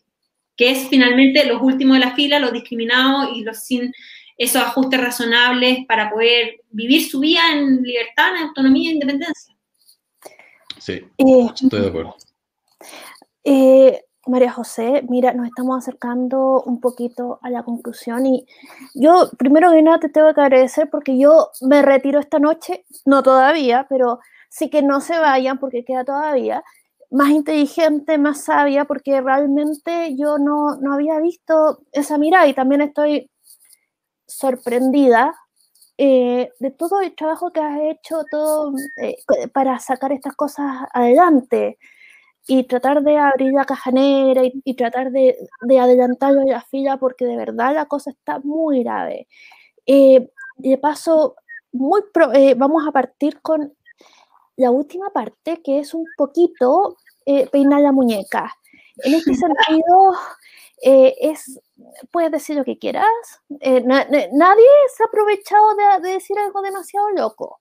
[0.56, 3.92] que es finalmente los últimos de la fila, los discriminados y los sin
[4.38, 9.56] esos ajustes razonables para poder vivir su vida en libertad, en autonomía e independencia.
[10.78, 12.18] Sí, eh, estoy de acuerdo.
[13.44, 18.46] Eh, María José, mira, nos estamos acercando un poquito a la conclusión y
[18.96, 23.22] yo primero que nada te tengo que agradecer porque yo me retiro esta noche, no
[23.22, 24.20] todavía, pero
[24.50, 26.64] sí que no se vayan porque queda todavía
[27.12, 32.82] más inteligente, más sabia, porque realmente yo no, no había visto esa mirada y también
[32.82, 33.30] estoy
[34.28, 35.36] sorprendida
[35.98, 39.16] eh, de todo el trabajo que has hecho todo eh,
[39.54, 41.78] para sacar estas cosas adelante
[42.48, 46.98] y tratar de abrir la caja negra y, tratar de, de, adelantarlo en la fila
[46.98, 49.28] porque de verdad la cosa está muy grave.
[49.86, 51.36] Eh, de paso,
[51.72, 52.02] muy
[52.56, 53.74] vamos a partir con
[54.58, 58.54] la última parte, que es un poquito eh, peinar la muñeca.
[59.04, 60.14] En este sentido,
[60.82, 61.60] eh, es,
[62.12, 63.06] puedes decir lo que quieras.
[63.60, 67.60] Eh, nadie se ha aprovechado de, decir algo demasiado loco.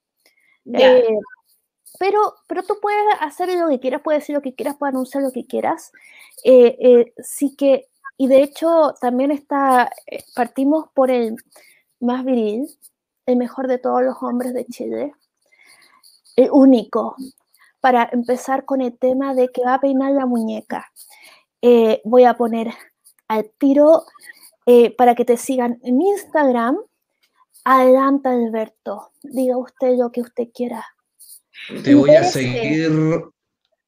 [1.99, 5.23] Pero, pero tú puedes hacer lo que quieras, puedes decir lo que quieras, puedes anunciar
[5.23, 5.93] lo que quieras.
[7.23, 9.91] sí que, y de hecho, también está,
[10.35, 11.37] partimos por el
[12.01, 12.69] más viril,
[13.27, 15.15] el mejor de todos los hombres de Chile,
[16.37, 17.17] el único,
[17.81, 20.91] para empezar con el tema de que va a peinar la muñeca.
[21.61, 22.73] Eh, voy a poner
[23.29, 24.05] al tiro
[24.67, 26.79] eh, para que te sigan en Instagram.
[27.65, 29.11] Adelante, Alberto.
[29.23, 30.85] Diga usted lo que usted quiera.
[31.83, 32.91] Te voy a seguir,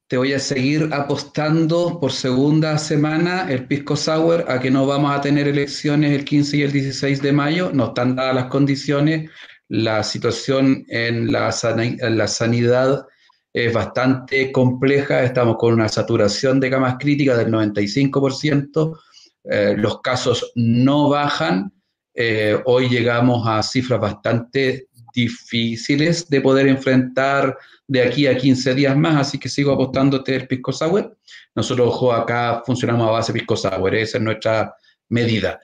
[0.09, 5.15] te voy a seguir apostando por segunda semana el Pisco Sour a que no vamos
[5.15, 7.71] a tener elecciones el 15 y el 16 de mayo.
[7.73, 9.31] No están dadas las condiciones.
[9.69, 13.07] La situación en la, sanidad
[13.53, 18.99] es bastante compleja, estamos con una saturación de camas críticas del 95%,
[19.45, 21.73] eh, los casos no bajan,
[22.15, 24.87] eh, hoy llegamos a cifras bastante
[25.17, 27.57] difíciles de poder enfrentar
[27.89, 31.17] de aquí a 15 días más, así que sigo apostándote el Pisco Sour.
[31.55, 34.75] Nosotros, ojo, acá funcionamos a base de Pisco Sour, esa es nuestra
[35.09, 35.59] medida.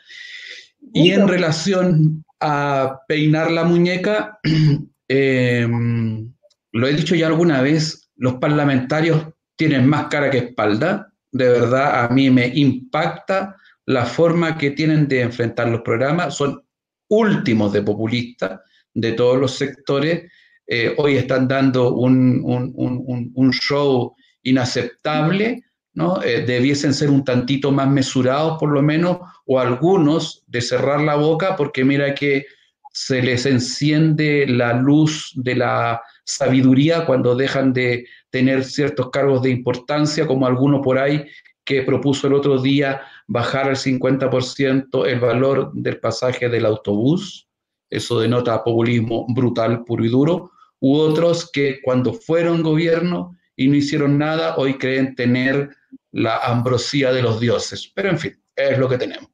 [0.95, 4.39] Y en relación a peinar la muñeca,
[5.09, 6.33] em,
[6.73, 9.27] lo he dicho ya alguna vez, los parlamentarios
[9.57, 11.13] tienen más cara que espalda.
[11.31, 16.35] De verdad, a mí me impacta la forma que tienen de enfrentar los programas.
[16.35, 16.63] Son
[17.09, 18.61] últimos de populistas
[18.95, 20.31] de todos los sectores.
[20.67, 25.63] Eh, hoy están dando un, un show inaceptable
[25.95, 26.23] ¿no?
[26.23, 31.17] Eh, debiesen ser un tantito más mesurados por lo menos, o algunos de cerrar la
[31.17, 32.47] boca porque mira que
[32.93, 39.51] se les enciende la luz de la sabiduría cuando dejan de tener ciertos cargos de
[39.51, 41.25] importancia, como alguno por ahí
[41.65, 47.49] que propuso el otro día bajar al 50% el valor del pasaje del autobús.
[47.93, 50.53] Eso denota populismo brutal, puro y duro.
[50.81, 55.77] U otros que cuando fueron gobierno y no hicieron nada, hoy creen tener
[56.11, 57.93] la ambrosía de los dioses.
[57.95, 59.29] Pero en fin, es lo que tenemos.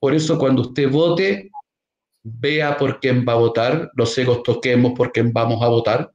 [0.00, 1.52] Por eso cuando usted vote,
[2.24, 6.12] vea por quién va a votar, los egos toquemos por quién vamos a votar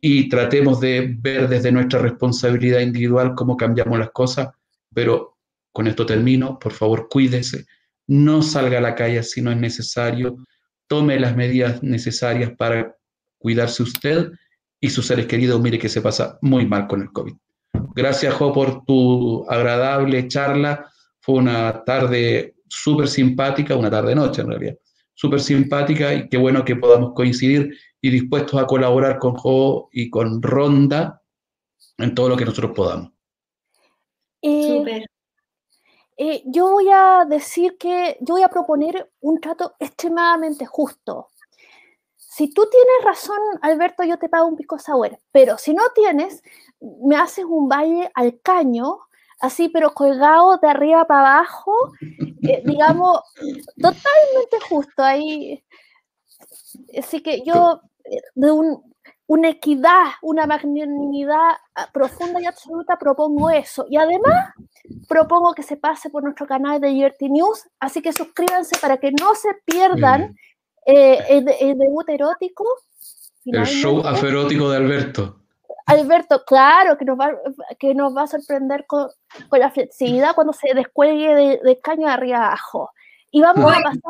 [0.00, 4.50] y tratemos de ver desde nuestra responsabilidad individual cómo cambiamos las cosas,
[4.94, 5.36] pero
[5.72, 7.66] con esto termino, por favor cuídese,
[8.06, 10.36] no salga a la calle si no es necesario,
[10.92, 12.94] tome las medidas necesarias para
[13.38, 14.30] cuidarse usted
[14.78, 17.32] y sus seres queridos, mire que se pasa muy mal con el COVID.
[17.94, 20.86] gracias Jo por tu agradable charla.
[21.18, 24.74] Fue una tarde súper simpática, una tarde-noche en realidad,
[25.14, 30.10] súper simpática y qué bueno que podamos coincidir y dispuestos a colaborar con Jo y
[30.10, 31.22] con Ronda
[31.96, 33.12] en todo lo que nosotros podamos.
[34.42, 35.06] Eh,
[36.24, 41.30] eh, yo voy a decir que yo voy a proponer un trato extremadamente justo.
[42.16, 46.44] Si tú tienes razón, Alberto, yo te pago un pico sour, pero si no tienes,
[46.80, 49.00] me haces un baile al caño,
[49.40, 53.20] así, pero colgado de arriba para abajo, eh, digamos,
[53.74, 55.64] totalmente justo ahí.
[56.96, 57.80] Así que yo,
[58.36, 58.91] de un,
[59.26, 63.86] una equidad, una magnanimidad ah, profunda y absoluta, propongo eso.
[63.88, 64.52] Y además,
[65.08, 69.12] propongo que se pase por nuestro canal de Liberty News, así que suscríbanse para que
[69.12, 70.36] no se pierdan
[70.86, 71.44] eh, el,
[71.78, 72.64] debut erótico.
[73.44, 75.38] El show aferótico de Alberto.
[75.86, 77.32] Alberto, claro, que nos va,
[77.78, 79.08] que nos va a sorprender con,
[79.52, 82.90] la flexibilidad cuando se descuelgue de, de caño de arriba abajo.
[83.30, 84.00] Y vamos a pasar.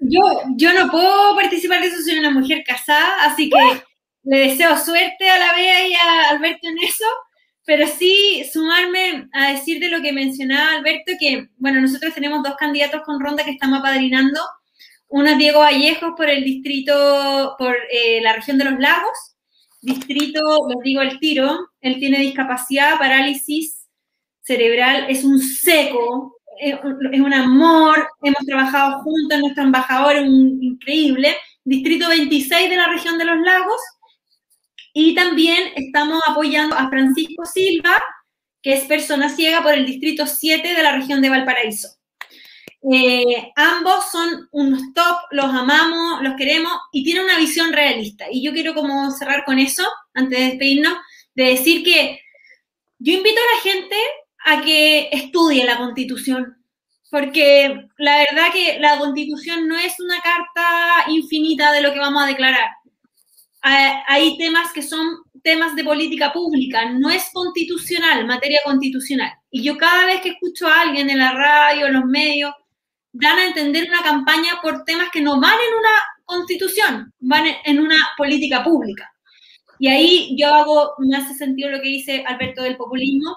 [0.00, 0.20] Yo,
[0.56, 3.82] yo no puedo participar de eso, soy una mujer casada, así que
[4.22, 7.04] le deseo suerte a la Bea y a Alberto en eso,
[7.64, 12.56] pero sí sumarme a decir de lo que mencionaba Alberto, que, bueno, nosotros tenemos dos
[12.56, 14.40] candidatos con ronda que estamos apadrinando.
[15.08, 19.36] Uno Diego Vallejos por el distrito, por eh, la región de los lagos.
[19.82, 23.86] Distrito, les digo el tiro, él tiene discapacidad, parálisis
[24.42, 31.36] cerebral, es un seco, es, un amor, hemos trabajado juntos, nuestro embajador es un, increíble.
[31.64, 33.80] Distrito 26 de la región de los lagos,
[35.02, 38.02] y también estamos apoyando a Francisco Silva,
[38.60, 41.88] que es persona ciega por el distrito 7 de la región de Valparaíso.
[42.92, 48.26] Eh, ambos son unos top, los amamos, los queremos y tienen una visión realista.
[48.30, 50.98] Y yo quiero como cerrar con eso, antes de despedirnos,
[51.34, 52.20] de decir que
[52.98, 53.96] yo invito a la gente
[54.44, 56.62] a que estudie la constitución,
[57.10, 62.22] porque la verdad que la constitución no es una carta infinita de lo que vamos
[62.22, 62.68] a declarar
[63.62, 65.06] hay temas que son
[65.42, 69.32] temas de política pública, no es constitucional, materia constitucional.
[69.50, 72.52] Y yo cada vez que escucho a alguien en la radio, en los medios,
[73.12, 75.90] dan a entender una campaña por temas que no van en una
[76.24, 79.10] constitución, van en una política pública.
[79.78, 83.36] Y ahí yo hago, me hace sentido lo que dice Alberto del populismo,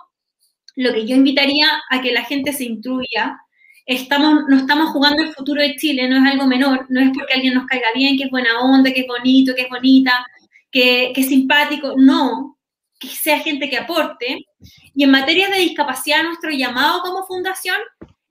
[0.75, 3.37] lo que yo invitaría a que la gente se instruya,
[3.85, 7.33] estamos, no estamos jugando el futuro de Chile, no es algo menor, no es porque
[7.33, 10.25] alguien nos caiga bien, que es buena onda, que es bonito, que es bonita,
[10.71, 12.57] que, que es simpático, no,
[12.99, 14.45] que sea gente que aporte.
[14.95, 17.75] Y en materia de discapacidad, nuestro llamado como fundación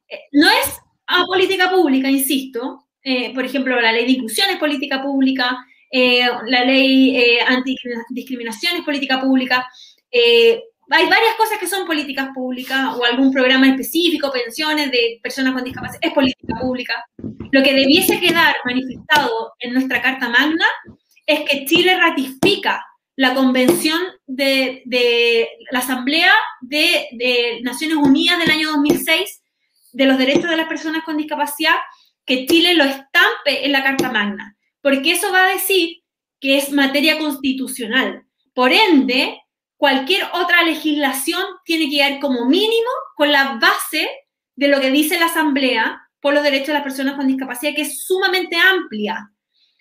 [0.09, 4.57] eh, no es a política pública, insisto, eh, por ejemplo, la ley de inclusión es
[4.57, 5.59] política pública,
[5.91, 9.69] eh, la ley antidiscriminación es política pública,
[10.91, 15.65] hay varias cosas que son políticas públicas o algún programa específico, pensiones de personas con
[15.65, 17.05] discapacidad, es política pública.
[17.51, 20.67] Lo que debiese quedar manifestado en nuestra Carta Magna
[21.27, 22.85] es que Chile ratifica
[23.17, 24.83] la Convención de,
[25.71, 29.43] la Asamblea de, de, Naciones Unidas del año 2006
[29.93, 31.77] de los derechos de las personas con discapacidad,
[32.25, 36.03] que Chile lo estampe en la Carta Magna, porque eso va a decir
[36.41, 38.25] que es materia constitucional.
[38.55, 39.42] Por ende,
[39.83, 44.09] cualquier otra legislación tiene que ir como mínimo con la base
[44.55, 47.83] de lo que dice la Asamblea por los derechos de las personas con discapacidad, que
[47.83, 49.33] es sumamente amplia.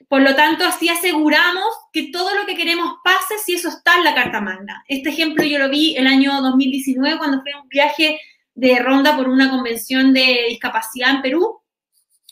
[0.07, 4.05] Por lo tanto, así aseguramos que todo lo que queremos pase si eso está en
[4.05, 4.83] la Carta Magna.
[4.87, 8.19] Este ejemplo yo lo vi el año 2019 cuando fui a un viaje
[8.55, 11.61] de ronda por una convención de discapacidad en Perú.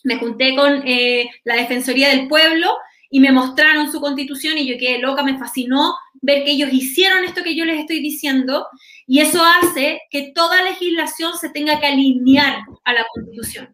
[0.03, 2.75] Me junté con eh, la Defensoría del Pueblo
[3.11, 7.23] y me mostraron su constitución y yo quedé loca, me fascinó ver que ellos hicieron
[7.23, 8.67] esto que yo les estoy diciendo
[9.07, 13.73] y eso hace que toda legislación se tenga que alinear a la constitución.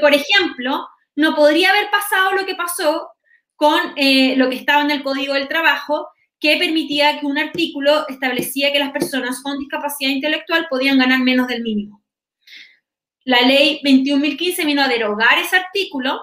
[0.00, 0.86] Por ejemplo,
[1.16, 3.08] no podría haber pasado lo que pasó
[3.56, 6.08] con eh, lo que estaba en el Código del Trabajo,
[6.40, 11.46] que permitía que un artículo establecía que las personas con discapacidad intelectual podían ganar menos
[11.46, 12.02] del mínimo.
[13.24, 16.20] La ley 21.015 vino a derogar ese artículo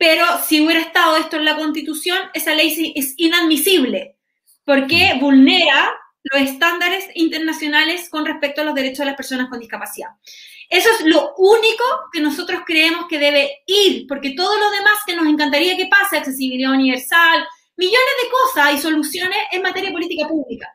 [0.00, 4.16] pero si hubiera estado esto en la Constitución, esa ley es inadmisible,
[4.64, 5.92] porque vulnera
[6.24, 10.10] los estándares internacionales con respecto a los derechos de las personas con discapacidad.
[10.68, 15.16] Eso es lo único que nosotros creemos que debe ir, porque todo lo demás que
[15.16, 17.44] nos encantaría que pase, accesibilidad universal,
[17.76, 20.68] millones de cosas y soluciones en materia de política pública.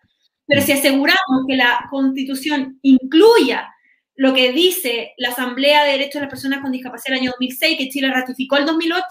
[0.48, 3.72] Pero si aseguramos que la constitución incluya
[4.16, 7.78] lo que dice la Asamblea de Derechos de las Personas con Discapacidad del año 2006,
[7.78, 9.04] que Chile ratificó el 2008,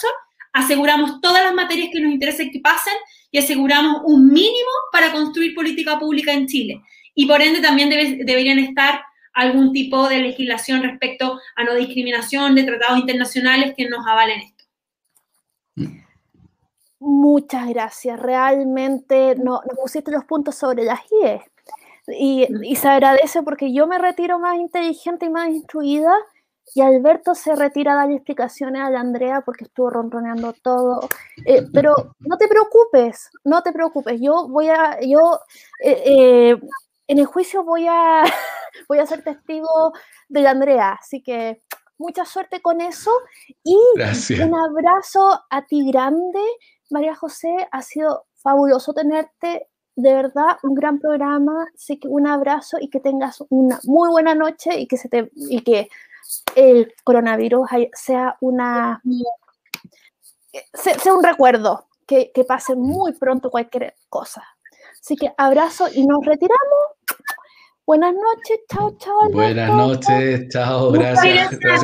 [0.52, 2.94] aseguramos todas las materias que nos interesen que pasen
[3.34, 6.82] y aseguramos un mínimo para construir política pública en Chile.
[7.16, 9.00] y por ende también deberían estar
[9.32, 14.64] algún tipo de legislación respecto a no discriminación, de tratados internacionales que nos avalen esto.
[17.00, 18.20] Muchas gracias.
[18.20, 21.42] Realmente no, nos pusiste los puntos sobre las IE.
[22.06, 26.12] Y, y, se agradece porque yo me retiro más inteligente y más instruida
[26.72, 31.08] y Alberto se retira a dar explicaciones a la Andrea porque estuvo ronroneando todo.
[31.44, 34.20] Eh, pero no te preocupes, no te preocupes.
[34.20, 35.40] Yo voy a, yo
[35.82, 36.60] eh, eh,
[37.06, 38.24] en el juicio voy a,
[38.88, 39.92] voy a ser testigo
[40.28, 40.98] de la Andrea.
[41.00, 41.62] Así que
[41.98, 43.12] mucha suerte con eso
[43.62, 43.76] y
[44.42, 46.40] un abrazo a ti grande,
[46.90, 47.68] María José.
[47.70, 49.68] Ha sido fabuloso tenerte.
[49.96, 51.68] De verdad, un gran programa.
[51.72, 55.30] Así que un abrazo y que tengas una muy buena noche y que se te
[55.36, 55.88] y que
[56.54, 59.02] el coronavirus sea una
[60.72, 64.44] sea un recuerdo, que, que pase muy pronto cualquier cosa.
[65.00, 66.58] Así que abrazo y nos retiramos.
[67.86, 69.28] Buenas noches, chao, chao.
[69.30, 71.58] Buenas noches, chao, gracias.
[71.58, 71.82] Gracias,